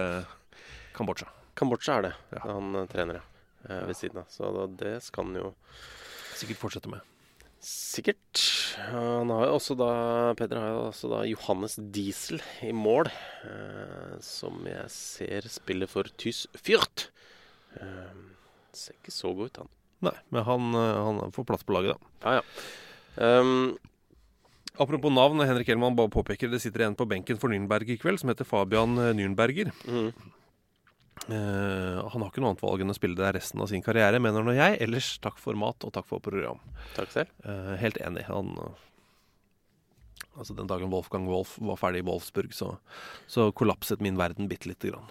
[0.96, 1.26] Kambodsja.
[1.58, 2.40] Kambodsja er det Ja.
[2.46, 3.20] han trener, ja.
[3.68, 4.28] Eh, ved siden av.
[4.32, 5.54] Så da, det skal han jo
[6.40, 7.04] Sikkert fortsette med.
[7.60, 8.40] Sikkert.
[8.88, 9.90] Han har jo også da
[10.38, 13.10] Peder har jo også da Johannes Diesel i mål,
[13.44, 17.10] eh, som jeg ser spiller for Tys Fyrt.
[17.76, 18.16] Eh,
[18.72, 19.70] ser ikke så god ut, han.
[20.08, 22.24] Nei, men han, eh, han får plass på laget, da.
[22.24, 23.38] Ja, ja.
[23.40, 23.76] Um,
[24.80, 28.22] Apropos navn, Henrik Hellmann bare påpeker det sitter en på benken for Nürnberg i kveld
[28.22, 29.74] som heter Fabian eh, Nürnberger.
[29.84, 30.12] mm.
[31.28, 34.22] Eh, han har ikke noe annet valg enn å spille der resten av sin karriere,
[34.22, 34.78] mener nå jeg.
[34.82, 36.62] Ellers takk for mat og takk for program.
[36.96, 37.34] Takk selv.
[37.44, 38.24] Uh, helt enig.
[38.30, 38.86] Han uh,
[40.38, 42.76] Altså Den dagen Wolfgang Wolf var ferdig i Wolfsburg, så,
[43.28, 45.08] så kollapset min verden bitte lite grann.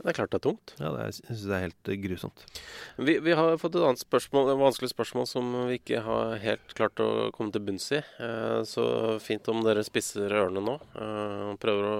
[0.00, 0.72] Det er klart det er tungt.
[0.78, 2.44] Ja, det er, jeg syns det er helt grusomt.
[2.96, 6.72] Vi, vi har fått et annet spørsmål, et vanskelig spørsmål som vi ikke har helt
[6.78, 8.00] klart å komme til bunns i.
[8.00, 8.84] Eh, så
[9.20, 11.98] fint om dere spisser ørene nå og prøver å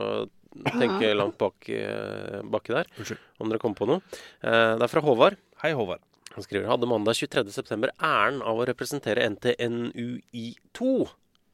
[0.74, 2.90] tenke langt bak, eh, baki der.
[2.98, 3.22] Unnskyld.
[3.38, 4.02] Om dere kommer på noe.
[4.42, 5.38] Eh, det er fra Håvard.
[5.62, 6.02] Hei, Håvard.
[6.34, 11.08] Han skriver hadde mandag 23.9 æren av å representere NTNUI2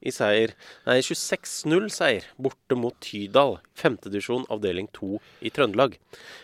[0.06, 0.52] i seier.
[0.86, 5.96] Nei, 26-0-seier borte mot Tydal, femtedivisjon avdeling 2 i Trøndelag.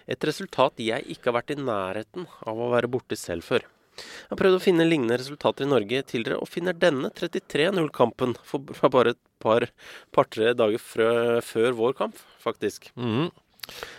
[0.09, 3.69] Et resultat jeg ikke har vært i nærheten av å være borte selv før.
[3.93, 8.90] Jeg har prøvd å finne lignende resultater i Norge tidligere, og finner denne 33-0-kampen fra
[8.93, 9.66] bare et par,
[10.14, 12.90] par-tre dager før vår kamp, faktisk.
[12.97, 13.28] Mm.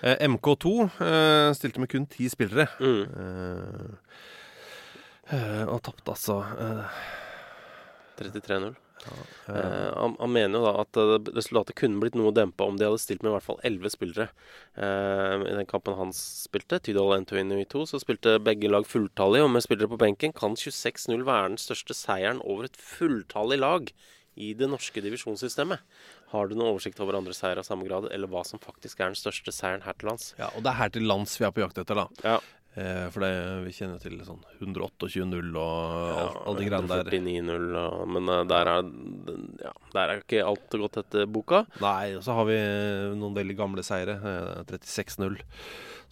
[0.03, 2.67] Eh, MK2 eh, stilte med kun ti spillere.
[2.83, 3.03] Mm.
[3.23, 3.91] Eh,
[5.37, 7.03] eh og tapte altså eh,
[8.19, 8.73] 33-0.
[9.03, 9.15] Ja,
[9.47, 9.53] ja.
[9.53, 9.89] Eh,
[10.19, 10.99] han, mener jo da at
[11.35, 14.29] resultatet kunne blitt noe dempa om de hadde stilt med i hvert fall elleve spillere.
[14.75, 19.43] Eh, I den kampen han spilte, Tydal 1-2-2 så spilte begge lag fulltallig.
[19.43, 23.93] Og med spillere på benken kan 26-0 være den største seieren over et fulltallig lag
[24.39, 25.83] i det norske divisjonssystemet.
[26.33, 29.11] Har du noen oversikt over andre seier av samme grad, eller hva som faktisk er
[29.11, 30.31] den største seieren her til lands?
[30.39, 32.07] Ja, og det er her til lands vi er på jakt etter, da.
[32.25, 32.39] Ja.
[32.73, 33.31] Eh, for det,
[33.67, 37.11] vi kjenner til sånn 128-0 og alt, alle de greiene der.
[37.13, 38.87] 49-0, men eh, der er,
[39.61, 41.63] ja, der er ikke alt gått etter boka.
[41.83, 42.57] Nei, og så har vi
[43.19, 44.17] noen veldig gamle seire.
[44.17, 45.37] Eh, 36-0.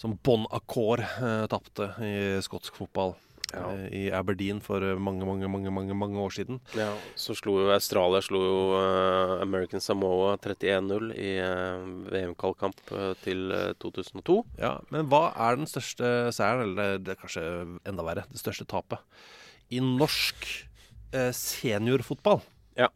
[0.01, 2.13] Som Bon Accord eh, tapte i
[2.45, 3.15] skotsk fotball.
[3.53, 3.63] Ja.
[3.75, 6.59] eh, I Aberdeen for eh, mange, mange, mange mange, mange år siden.
[6.77, 6.89] Ja,
[7.19, 11.31] så slo jo Australia slo jo eh, American Samoa 31-0 i
[12.11, 12.81] VM-kvalkamp
[13.23, 14.37] til eh, 2002.
[14.61, 17.45] Ja, Men hva er den største seieren, eller det er kanskje
[17.87, 18.99] enda verre, det største tapet,
[19.71, 20.47] i norsk
[21.35, 22.41] seniorfotball?
[22.79, 22.87] Ja.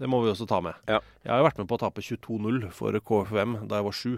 [0.00, 0.74] Det må vi også ta med.
[0.88, 0.98] Ja.
[1.24, 4.12] Jeg har jo vært med på å tape 22-0 for KFUM da jeg var sju.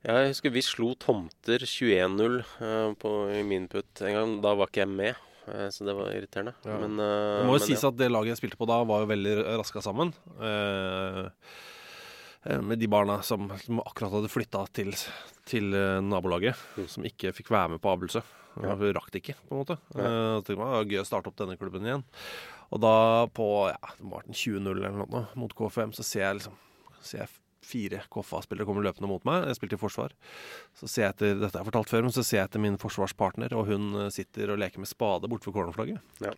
[0.00, 4.30] Jeg husker vi slo Tomter 21-0 eh, på i min putt en gang.
[4.44, 5.18] Da var ikke jeg med,
[5.52, 6.54] eh, så det var irriterende.
[6.64, 6.78] Ja.
[6.80, 7.90] Men, eh, Det må jo sies ja.
[7.92, 10.14] at det laget jeg spilte på da, var jo veldig raska sammen.
[10.40, 11.28] Eh,
[12.48, 14.94] eh, med de barna som, som akkurat hadde flytta til,
[15.44, 16.56] til nabolaget.
[16.56, 16.94] nabolaget.
[16.96, 18.24] Som ikke fikk være med på avlelse.
[18.56, 18.64] Mm.
[18.64, 18.72] Ja.
[18.72, 18.94] Ja.
[18.96, 19.78] Rakk det ikke, på en måte.
[20.00, 22.06] Eh, så tenkte gøy å starte opp denne klubben igjen.
[22.72, 26.40] Og da på ja, det var den 20-0 eller noe mot KFM, så ser jeg
[26.40, 26.56] liksom
[27.04, 27.32] ser jeg
[27.64, 29.46] fire KFA-spillere kommer løpende mot meg.
[29.50, 30.14] Jeg spilte i forsvar.
[30.78, 33.52] Så ser jeg etter, Dette har fortalt før, men så ser jeg etter min forsvarspartner,
[33.58, 36.00] og hun eh, sitter og leker med spade borte ved cornerflagget.
[36.24, 36.32] Ja.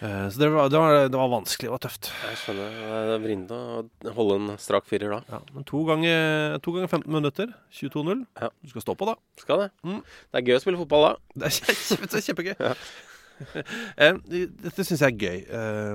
[0.00, 2.10] Eh, Så det var, det, var, det var vanskelig, det var tøft.
[2.28, 2.76] Jeg skjønner.
[2.76, 3.60] Det er vrient å
[4.18, 5.20] holde en strak firer da.
[5.32, 8.22] Ja, men to ganger, to ganger 15 minutter, 22-0.
[8.42, 8.50] Ja.
[8.62, 9.16] Du skal stå på, da.
[9.42, 9.68] Skal det.
[9.88, 10.00] Mm.
[10.04, 11.12] Det er gøy å spille fotball da.
[11.42, 12.56] Det er kjempe, er kjempegøy.
[12.62, 12.74] Ja.
[14.00, 14.16] Eh,
[14.64, 15.40] Dette syns jeg er gøy,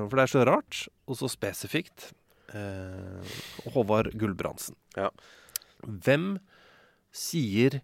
[0.06, 2.12] for det er så rart og så spesifikt.
[2.52, 3.36] Eh,
[3.74, 4.76] Håvard Gulbrandsen.
[4.98, 5.10] Ja.
[5.82, 6.36] Hvem
[7.16, 7.80] sier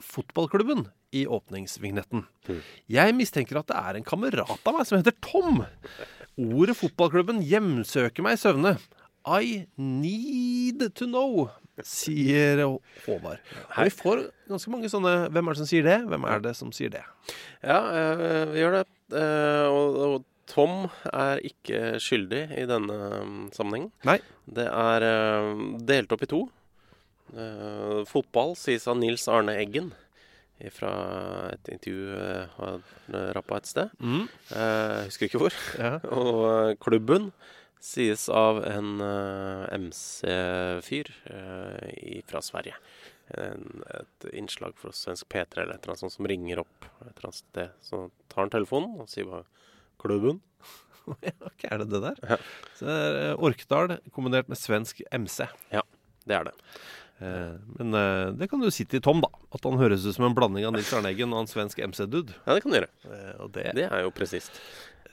[0.00, 2.24] fotballklubben i åpningsvignetten?
[2.48, 2.60] Mm.
[2.90, 5.64] Jeg mistenker at det er en kamerat av meg som heter Tom.
[6.40, 8.76] Ordet fotballklubben hjemsøker meg i søvne.
[9.28, 11.50] I need to know,
[11.84, 12.62] sier
[13.04, 13.42] Håvard.
[13.76, 15.98] Og vi får ganske mange sånne Hvem er det som sier det?
[16.08, 17.02] Hvem er det som sier det?
[17.60, 18.84] Ja, eh, vi gjør det.
[19.20, 23.90] Eh, og, og Tom er ikke skyldig i denne um, sammenhengen.
[24.08, 24.18] Nei.
[24.50, 25.50] Det er eh,
[25.86, 26.44] delt opp i to.
[27.30, 29.92] Eh, fotball sies av Nils Arne Eggen
[30.74, 30.90] fra
[31.54, 32.10] et intervju
[32.60, 32.90] uh,
[33.32, 33.92] rappa et sted.
[33.96, 34.26] Mm.
[35.06, 35.54] Husker ikke hvor.
[35.80, 35.94] Ja.
[36.20, 37.30] Og klubben
[37.80, 39.00] sies av en
[39.72, 42.76] MC-fyr uh, fra Sverige.
[43.40, 47.14] En, et innslag fra svensk P3 eller et eller annet sånt som ringer opp et
[47.14, 47.80] eller annet sted.
[47.86, 49.46] Så tar han telefonen og sier bare
[50.00, 50.40] 'Klubben'.
[51.10, 52.16] Hva er det det der?
[52.28, 52.36] Ja.
[52.78, 55.46] Så det er eh, Orkdal kombinert med svensk MC.
[55.72, 55.82] Ja,
[56.26, 56.54] Det er det.
[57.20, 59.28] Eh, men eh, det kan du si til Tom, da.
[59.52, 62.32] At han høres ut som en blanding av Nils Arne Eggen og en svensk MC-dude.
[62.46, 62.92] Ja, det kan du gjøre.
[63.10, 64.60] Eh, og det, Det er jo presist.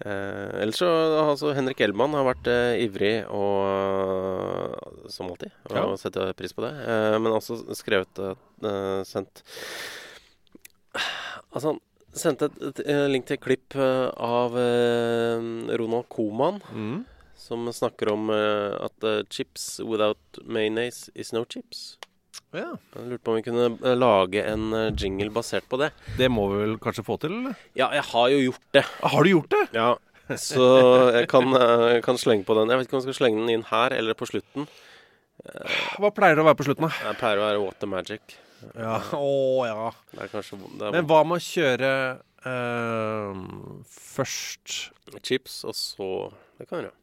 [0.05, 5.75] Eh, ellers så har altså Henrik Elman har vært eh, ivrig og som alltid, og
[5.75, 5.85] Ja.
[5.97, 6.73] setter pris på det.
[6.85, 9.41] Eh, men også skrevet eh, sendt
[11.55, 11.77] Altså,
[12.21, 15.45] sendte et, et, link til et klipp eh, av eh,
[15.79, 17.05] Ronald Koman, Mm.
[17.37, 21.97] som snakker om eh, at chips without mayonnaise is no chips.
[22.55, 22.73] Ja.
[22.95, 25.91] Jeg lurte på om vi kunne lage en jingle basert på det.
[26.17, 27.57] Det må vi vel kanskje få til, eller?
[27.75, 28.83] Ja, jeg har jo gjort det.
[29.03, 29.63] Har du gjort det?
[29.75, 29.89] Ja,
[30.39, 30.67] så
[31.17, 31.51] jeg kan,
[32.05, 32.71] kan slenge på den.
[32.71, 34.67] Jeg vet ikke om jeg skal slenge den inn her eller på slutten.
[35.99, 37.07] Hva pleier det å være på slutten, da?
[37.11, 38.37] Jeg pleier å være Water Magic.
[38.73, 39.91] Ja, å ja.
[40.13, 41.91] Det er kanskje det er Men hva med å kjøre
[42.51, 43.41] eh,
[43.97, 44.77] først
[45.25, 46.09] chips, og så
[46.57, 46.97] Det kan du gjøre.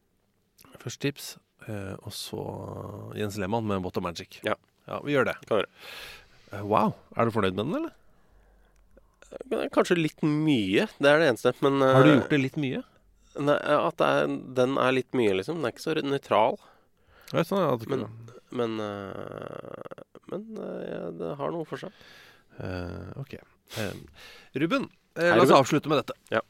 [0.83, 1.29] Først chips,
[1.69, 2.45] eh, og så
[3.19, 4.41] Jens Lehmann med Water Magic.
[4.47, 4.57] Ja.
[4.91, 5.37] ja vi gjør det.
[5.49, 5.71] Kan gjøre.
[6.53, 6.97] Eh, wow.
[7.17, 8.01] Er du fornøyd med den, eller?
[9.55, 11.55] Er Kanskje litt mye, det er det eneste.
[11.65, 12.83] Men eh, Har du gjort det litt mye?
[13.35, 15.59] Nei, at er, den er litt mye, liksom.
[15.59, 16.59] Den er ikke så nøytral.
[17.33, 18.05] Ja, sånn, ja, Men,
[18.55, 21.93] men, eh, men eh, det har noe for seg.
[22.59, 23.35] Eh, ok.
[24.55, 25.59] Ruben, eh, Hei, la oss Ruben.
[25.59, 26.17] avslutte med dette.
[26.31, 26.41] Ja.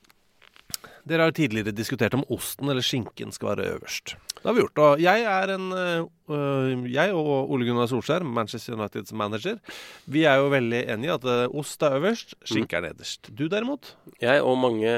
[1.05, 4.15] Dere har tidligere diskutert om osten eller skinken skal være øverst.
[4.45, 4.81] Det har vi gjort.
[4.85, 9.57] Og jeg er en øh, øh, Jeg og Ole Gunnar Solskjær, Manchester Uniteds manager,
[10.05, 13.31] vi er jo veldig enige at øh, ost er øverst, skinke er nederst.
[13.33, 13.95] Du derimot?
[14.21, 14.91] Jeg og mange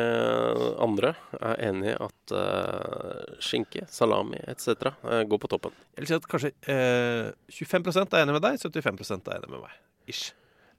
[0.83, 4.91] andre er enig i at øh, skinke, salami etc.
[5.07, 5.79] eh, går på toppen.
[5.95, 9.63] Jeg vil si at kanskje øh, 25% er enig med deg, 75% er enig med
[9.63, 9.79] meg.
[10.11, 10.35] Ish.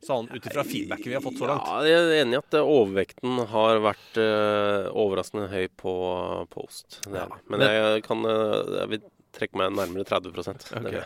[0.05, 1.65] Sånn ut ifra feedbacket vi har fått så langt.
[1.65, 5.93] Ja, jeg er enig i at eh, overvekten har vært uh, overraskende høy på,
[6.53, 6.99] på ost.
[7.07, 7.25] Det Ja.
[7.49, 9.01] Men men- jeg kan uh, Jeg vil
[9.37, 10.85] trekke meg nærmere 30 Det Ok.
[10.85, 11.05] vil jeg.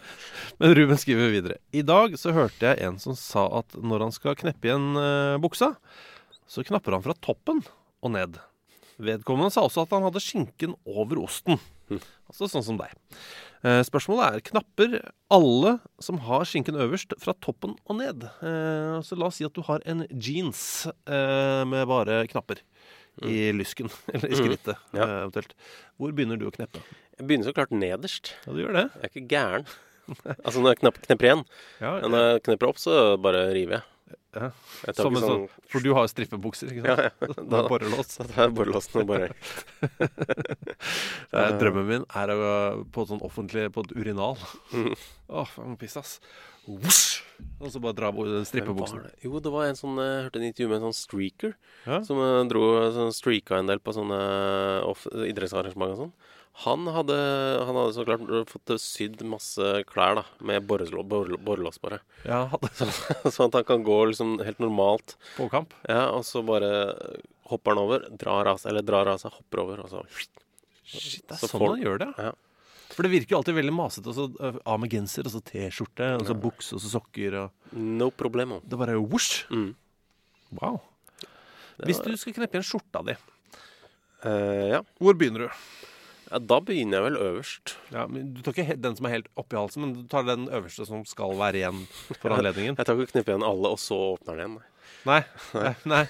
[0.59, 1.57] Men Ruben skriver videre.
[1.71, 5.39] I dag så hørte jeg en som sa at når han skal kneppe igjen uh,
[5.41, 5.73] buksa,
[6.47, 7.63] så knapper han fra toppen
[8.03, 8.39] og ned.
[9.01, 11.57] Vedkommende sa også at han hadde skinken over osten.
[12.31, 12.93] Altså sånn som deg.
[13.67, 14.93] Eh, spørsmålet er knapper
[15.33, 18.23] alle som har skinken øverst, fra toppen og ned?
[18.41, 22.63] Eh, så la oss si at du har en jeans eh, med bare knapper
[23.27, 25.03] i lysken, eller i skrittet Ja.
[25.03, 25.53] eh, eventuelt.
[25.99, 26.79] Hvor begynner du å kneppe?
[27.19, 28.31] Jeg begynner så klart nederst.
[28.47, 28.85] Ja, du gjør det?
[28.95, 29.67] Jeg er ikke gæren.
[30.43, 31.43] Altså når jeg knepper igjen.
[31.83, 33.87] Ja, når jeg knepper opp, så bare river jeg.
[34.35, 34.47] Ja.
[34.95, 37.01] Som en sånn sånn, for du har jo strippebukser, ikke sant?
[37.01, 37.33] Ja, ja.
[37.51, 38.13] Da, borrelås.
[38.21, 39.31] Da jeg borrelåsen og bare
[41.31, 42.39] Eh, Drømmen min er å
[42.91, 44.35] på et sånn offentlig På et urinal.
[44.75, 44.93] Mm.
[45.41, 46.17] Åh, må pisse, ass.
[46.67, 47.21] Whoosh!
[47.61, 48.99] Og så bare dra på Hvem strippebuksen.
[49.07, 49.13] det?
[49.25, 51.55] Jo, det var en sånn Jeg hørte en intervju med en sånn streaker
[51.87, 52.01] Ja.
[52.05, 52.61] som eh, dro
[52.93, 54.19] sånn streaka en del på sånne
[54.85, 56.13] off idrettsarrangement og sånn.
[56.53, 57.15] Han hadde,
[57.65, 62.01] han hadde så klart fått sydd masse klær da med borrelå- borrelå- borrelås, bare.
[62.27, 62.69] Ja, hadde
[63.31, 65.15] Sånn at han kan gå liksom helt normalt.
[65.37, 65.73] på kamp.
[65.89, 66.69] Ja, og så bare
[67.49, 70.03] hopper han over, drar av seg, eller drar av seg, hopper over, og så
[70.91, 72.31] Shit, det er Så sånn han gjør det, Ja.
[72.91, 74.11] For det virker jo alltid veldig masete.
[74.11, 77.37] øh, Av med genser, og så T-skjorte, og så bukse, og så sokker.
[77.45, 78.59] og No problemo.
[78.67, 79.45] Det bare whoosh!
[79.49, 79.73] Mm.
[80.59, 80.81] Wow.
[81.87, 83.15] Hvis du skal kneppe igjen skjorta di,
[84.25, 84.81] uh, ja.
[84.99, 85.61] hvor begynner du?
[86.31, 86.39] Ja.
[86.39, 87.75] Da begynner jeg vel øverst.
[87.91, 90.47] Ja, men Du tar ikke den som er helt oppi halsen, men du tar den
[90.49, 91.83] øverste som skal være igjen
[92.21, 92.79] for anledningen.
[92.79, 94.67] Jeg tar ikke knippe igjen alle, og så åpner den igjen.
[95.11, 95.21] Nei,
[95.57, 96.03] nei, nei.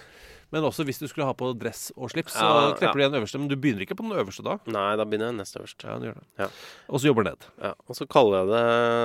[0.51, 2.91] Men også hvis du skulle ha på dress og slips, så Ja, knepper ja.
[2.91, 3.39] du igjen øverste.
[3.39, 4.57] Men du begynner ikke på den øverste da.
[4.67, 5.85] Nei, da begynner jeg nest øverst.
[5.87, 6.25] Ja, du gjør det.
[6.41, 6.47] Ja.
[6.91, 7.45] Og så jobber ned.
[7.63, 8.63] Ja, og så kaller jeg det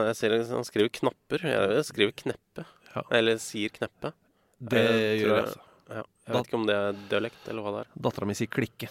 [0.08, 1.44] Jeg ser liksom, han skriver knapper.
[1.52, 2.64] Jeg skriver kneppe.
[2.96, 3.04] Ja.
[3.20, 4.10] Eller sier kneppe.
[4.58, 5.62] Det Jeg gjør jeg altså.
[5.86, 6.02] Ja.
[6.26, 7.92] Jeg vet ikke om det er dialekt, eller hva det er.
[8.08, 8.90] Dattera mi sier klikke.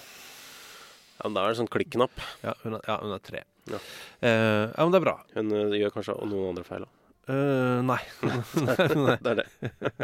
[1.25, 2.19] Ja, Da er det sånn klikk-knapp.
[2.45, 3.41] Ja, hun er, ja, hun er tre.
[3.71, 3.79] Ja.
[4.21, 5.15] Eh, ja, men det er bra.
[5.33, 6.91] Hun eh, gjør kanskje noen andre feil òg.
[7.25, 7.97] Eh, nei.
[9.07, 9.15] nei.
[9.17, 9.47] Det er det.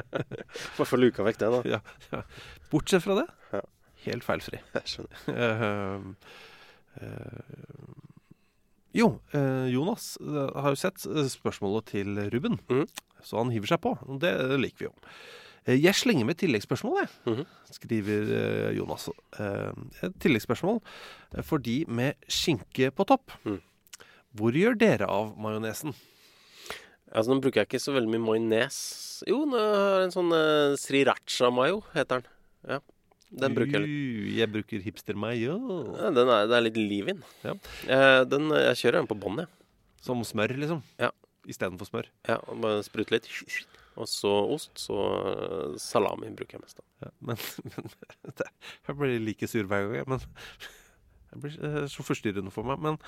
[0.80, 1.62] Bare få luka vekk det, da.
[1.78, 1.82] Ja,
[2.16, 2.24] ja.
[2.74, 3.62] Bortsett fra det, Ja.
[4.08, 4.58] helt feilfri.
[4.74, 5.22] Jeg skjønner.
[5.30, 6.08] Eh,
[7.06, 7.44] eh,
[8.98, 12.88] jo, eh, Jonas eh, har jo sett eh, spørsmålet til Ruben, Mhm.
[13.24, 13.94] så han hiver seg på.
[14.10, 14.94] og Det liker vi jo.
[15.68, 17.46] Eh, Jeg slenger med et tilleggsspørsmål, jeg, Mhm.
[17.72, 19.10] skriver eh, Jonas.
[19.40, 19.72] Eh,
[20.04, 20.82] Et tilleggsspørsmål
[21.38, 23.32] eh, for de med skinke på topp.
[23.46, 23.62] Mhm.
[24.36, 25.94] Hvor gjør dere av majonesen?
[27.14, 29.24] Altså, Nå bruker jeg ikke så veldig mye majones.
[29.28, 32.28] Jo, nå har jeg en sånn uh, sriracha-mayo, heter den.
[32.70, 32.80] Ja,
[33.38, 34.32] Den bruker jeg litt.
[34.32, 35.58] Uh, Jeg bruker hipster-mayo.
[36.00, 37.16] Ja, den er, det er litt liv i.
[37.44, 37.54] Ja.
[37.88, 38.48] Eh, den.
[38.50, 39.48] Jeg kjører den på bånn, jeg.
[40.02, 40.82] Som smør, liksom.
[40.98, 41.12] Ja.
[41.46, 42.08] Istedenfor smør.
[42.30, 43.28] Ja, og bare sprute litt.
[44.00, 44.72] Og så ost.
[44.80, 44.96] Så
[45.32, 46.80] eh, salami bruker jeg mest.
[46.80, 47.08] da.
[47.08, 48.48] Ja, men, men det,
[48.88, 50.08] jeg blir like sur hver gang.
[50.14, 50.22] Men
[51.32, 52.80] det blir eh, så forstyrrende for meg.
[52.84, 53.00] Men,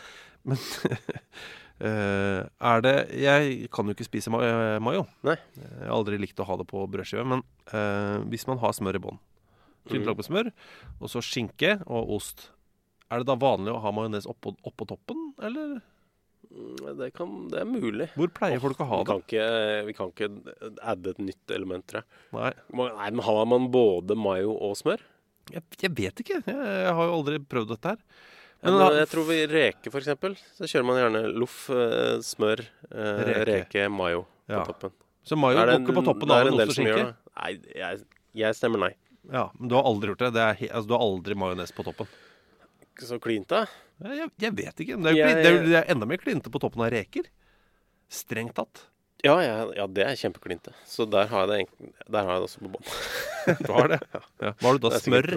[0.43, 0.59] men
[1.87, 4.41] eh, er det Jeg kan jo ikke spise ma
[4.83, 5.05] mayo.
[5.25, 5.37] Nei.
[5.59, 7.25] Jeg har aldri likt å ha det på brødskive.
[7.35, 9.21] Men uh, hvis man har smør i bånn,
[9.87, 10.09] tynt Mhm.
[10.09, 10.51] lag med smør,
[10.99, 12.49] og så skinke og ost,
[13.11, 15.81] er det da vanlig å ha majones oppå, oppå toppen, eller?
[16.53, 18.07] Mm, Det, kan, det er mulig.
[18.13, 19.09] Hvor pleier folk å ha Vi det?
[19.09, 20.27] kan ikke, vi kan ikke
[20.93, 22.21] adde et nytt element, tror jeg.
[22.37, 25.01] Nei, Nei, men Har man både mayo og smør?
[25.51, 26.41] jeg, jeg vet ikke.
[26.45, 27.97] Jeg, jeg har jo aldri prøvd dette her.
[28.63, 32.61] Ja, Men men jeg tror vi reker, eksempel, så kjører man gjerne loff, eh, smør,
[32.93, 33.45] eh, Reke.
[33.49, 33.89] reke.
[33.91, 34.63] mayo på Ja.
[34.69, 34.93] toppen.
[35.25, 37.15] Så mayo går ikke på toppen av en en ost og skinke.
[37.35, 38.93] Nei, jeg, jeg stemmer nei.
[39.31, 40.33] Ja, men du har aldri gjort det?
[40.35, 42.07] det er, altså, du har aldri majones på toppen?
[42.83, 43.65] Ikke så klint, da.
[44.03, 44.97] Ja, Jeg, jeg vet ikke.
[45.01, 47.29] Det er, jo Jeg- det, er, det er enda mer klinte på toppen av reker.
[48.11, 48.85] Strengt tatt.
[49.23, 50.73] Ja, ja, ja, det er kjempeklinte.
[50.85, 52.87] Så der har jeg det, der har jeg det også på bånn.
[53.67, 53.99] Du har det?
[54.43, 54.51] Ja.
[54.59, 54.89] Du da?
[54.89, 55.29] Det er Smør,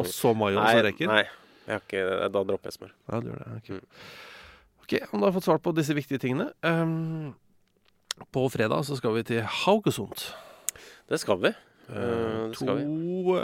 [0.00, 1.08] og så mayo og reker?
[1.08, 1.22] nei,
[1.66, 2.02] jeg har ikke,
[2.34, 2.92] da dropper jeg smør.
[3.08, 3.56] Ja, du gjør det.
[3.56, 3.86] Ok, Mm.
[4.84, 7.34] Ok, om du har fått svart på disse viktige tingene Um,
[8.34, 10.24] På fredag så skal vi til Haugesund.
[11.08, 11.52] Det skal vi.
[11.90, 12.66] Eh, Eh, det to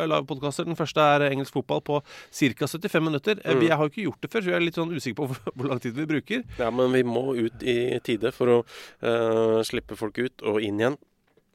[0.07, 0.65] livepodkaster.
[0.65, 2.67] Den første er engelsk fotball på ca.
[2.67, 3.41] 75 minutter.
[3.45, 3.61] Eh, Mm.
[3.61, 5.39] Vi har jo ikke gjort det før, så vi er litt sånn usikre på hvor,
[5.57, 6.45] hvor lang tid vi bruker.
[6.59, 8.59] Ja, men vi må ut i tide for å
[9.03, 10.97] uh, slippe folk ut og inn igjen.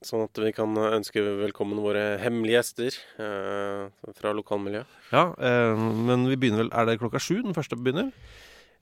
[0.02, 4.88] Sånn at vi kan ønske velkommen våre hemmelige gjester uh, fra lokalmiljøet.
[5.12, 8.10] Ja, eh, Men vi begynner vel Er det klokka sju den første begynner?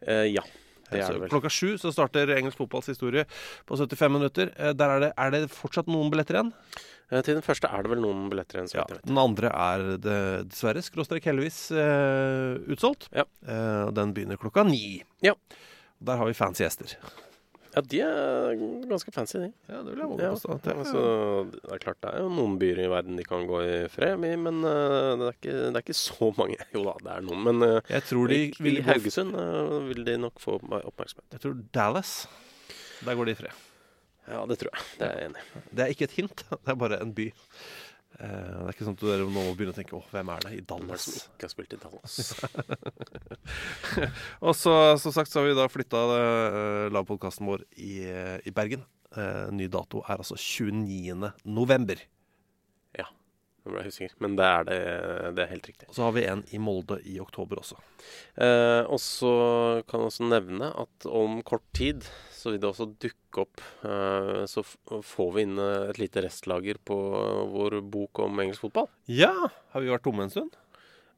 [0.07, 0.41] Eh, ja.
[1.30, 3.26] Klokka sju så starter engelsk fotballs historie
[3.68, 4.53] på 75 minutter.
[4.57, 6.53] Eh, Der er det, er det fortsatt noen billetter igjen?
[7.10, 8.86] Eh, til den første er det vel noen billetter igjen, Ja.
[9.05, 10.20] Den andre er det
[10.51, 13.10] dessverre skråstrek heldigvis uh, utsolgt.
[13.16, 13.26] Ja.
[13.41, 15.01] Uh, den begynner klokka ni.
[15.26, 15.34] Ja.
[15.99, 16.93] Der har vi fancy gjester.
[17.70, 18.55] Ja, de er
[18.89, 19.49] ganske fancy, de.
[19.70, 20.55] Ja, det vil jeg Ja, påstå.
[20.66, 21.01] det altså,
[21.53, 24.26] det er klart det er jo noen byer i verden de kan gå i fred
[24.26, 26.57] i, men uh, det, er ikke, det er ikke så mange.
[26.76, 27.43] Jo da, det er noen.
[27.45, 31.28] Men uh, Jeg tror de i, vil i Haugesund uh, vil de nok få oppmerksomhet.
[31.38, 32.14] Jeg tror Dallas.
[33.05, 33.66] Der går de i fred.
[34.30, 34.88] Ja, det tror jeg.
[35.00, 35.62] Det er jeg enig i.
[35.70, 37.28] Det er ikke et hint, det er bare en by.
[38.20, 40.46] Eh, det er ikke sånn at dere nå må begynne å tenke 'Å, hvem er
[40.46, 41.08] det i Dallas.
[41.08, 42.16] som ikke har spilt i Dallas?
[44.48, 48.54] Og så, som sagt, så har vi da flytta uh, lavpodkasten vår i, eh, i
[48.56, 48.86] Bergen.
[49.18, 51.32] Eh, ny dato er altså 29.
[51.46, 52.02] november.
[53.60, 54.80] Nå ble jeg usikker, men det er, det,
[55.36, 55.89] det er helt riktig.
[55.91, 57.76] Og så har vi en i Molde i oktober også.
[58.39, 59.34] Eh, og så
[59.89, 62.07] kan jeg også nevne at om kort tid
[62.39, 66.80] så vil det også dukke opp eh, Så får vi inn eh, et lite restlager
[66.88, 66.95] på
[67.51, 68.88] vår bok om engelsk fotball.
[69.12, 69.34] Ja!
[69.74, 70.55] Har vi vært tomme en stund?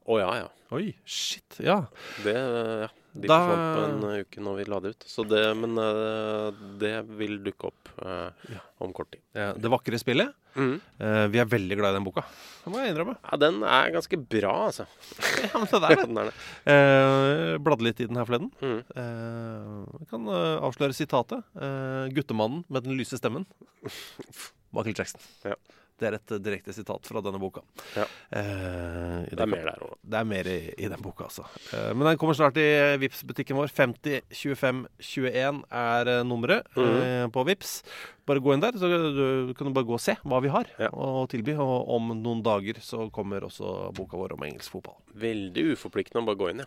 [0.02, 0.50] Å ja, ja.
[0.74, 1.60] Oi, shit.
[1.62, 1.84] Ja.
[2.24, 2.90] Det, ja.
[3.12, 5.04] De Da- forsvant på en eh, uke når vi la det ut.
[5.06, 6.50] Så det, men eh,
[6.80, 9.20] det vil dukke opp eh, om kort tid.
[9.36, 10.32] Ja, Det vakre spillet.
[10.56, 12.24] Eh, vi er veldig glad i den boka.
[12.64, 13.14] Det må jeg innrømme.
[13.24, 14.86] Ja, den er ganske bra, altså.
[15.44, 16.06] Ja, men det er det.
[16.08, 16.34] den er det.
[16.72, 18.50] Eh, bladde litt i den her forleden.
[18.60, 18.80] Mm.
[18.96, 21.44] Eh, jeg kan eh, avsløre sitatet.
[21.56, 23.44] Eh, 'Guttemannen med den lyse stemmen'.
[24.72, 25.20] Michael Jackson.
[25.44, 25.54] Ja.
[26.02, 27.62] Det er et eh, direkte sitat fra denne boka.
[27.94, 28.06] Ja.
[28.34, 29.94] Eh, Det er mer der òg.
[30.02, 31.44] Det er mer i, i den boka, altså.
[31.72, 32.66] Eh, men den kommer snart i
[33.02, 33.70] vips butikken vår.
[33.70, 37.02] 50 25 21 er nummeret mm -hmm.
[37.06, 37.82] eh, på Vips.
[38.26, 40.66] Bare gå inn der, så du, kan du bare gå og se hva vi har
[40.78, 40.88] Ja.
[40.90, 41.54] å tilby.
[41.58, 44.96] Og om noen dager så kommer også boka vår om engelsk fotball.
[45.14, 46.64] Veldig uforpliktende å bare gå inn, ja.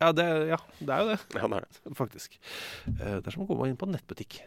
[0.00, 1.94] Ja, det, ja, det er jo det, Ja, det er det.
[1.96, 2.38] faktisk.
[3.00, 4.40] Eh, det er som å gå inn på en nettbutikk.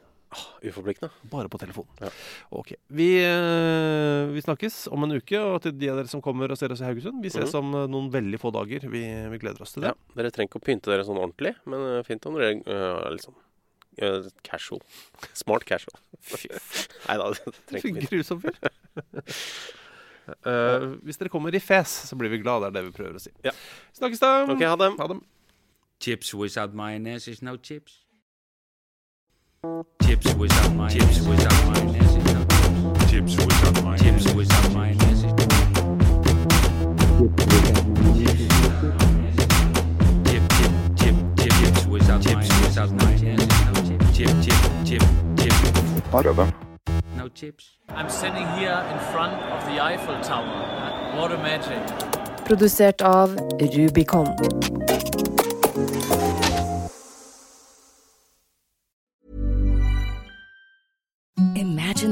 [0.62, 1.10] Uforpliktende.
[1.32, 1.86] Bare på telefon.
[2.04, 2.10] Ja.
[2.52, 2.74] Ok.
[2.92, 6.58] Vi, eh, vi snakkes om en uke, og til de av dere som kommer og
[6.60, 7.60] ser oss i Haugesund, vi ses Mhm.
[7.62, 8.84] om eh, noen veldig få dager.
[8.92, 9.94] Vi, vi gleder oss til det.
[9.96, 13.08] Ja, dere trenger ikke å pynte dere sånn ordentlig, men eh, fint om dere uh,
[13.08, 13.36] er sånn
[14.00, 14.82] eh, casual.
[15.34, 15.96] Smart casual.
[17.08, 18.12] Nei da, det trenger ikke.
[18.18, 18.60] Grusom fyr.
[20.44, 22.62] uh, hvis dere kommer i fes, så blir vi glad.
[22.66, 23.32] Det er det vi prøver å si.
[23.48, 23.54] Ja.
[23.98, 24.34] Snakkes da.
[24.52, 24.92] Okay, ha det.
[25.00, 25.22] Ha det.
[26.04, 28.04] Chips without mayonnaise is no chips.
[29.64, 30.94] Chips without mayonnaise.
[30.94, 32.46] Chips without mayonnaise is no
[33.10, 33.34] chips.
[33.34, 34.24] Chips without mayonnaise.
[34.24, 35.24] Chips without mayonnaise.
[35.24, 35.38] is no
[40.26, 43.42] Chip, chip, chip, chip, chips without chips without mayonnaise.
[43.42, 44.18] is No chips.
[44.18, 45.04] Chip, chip, chip,
[45.38, 45.54] chip.
[46.14, 46.54] Whatever.
[47.16, 47.78] No chips.
[47.90, 51.18] I'm standing here in front of the Eiffel Tower.
[51.18, 51.82] What a magic.
[52.46, 54.97] Produsert av Rubicon.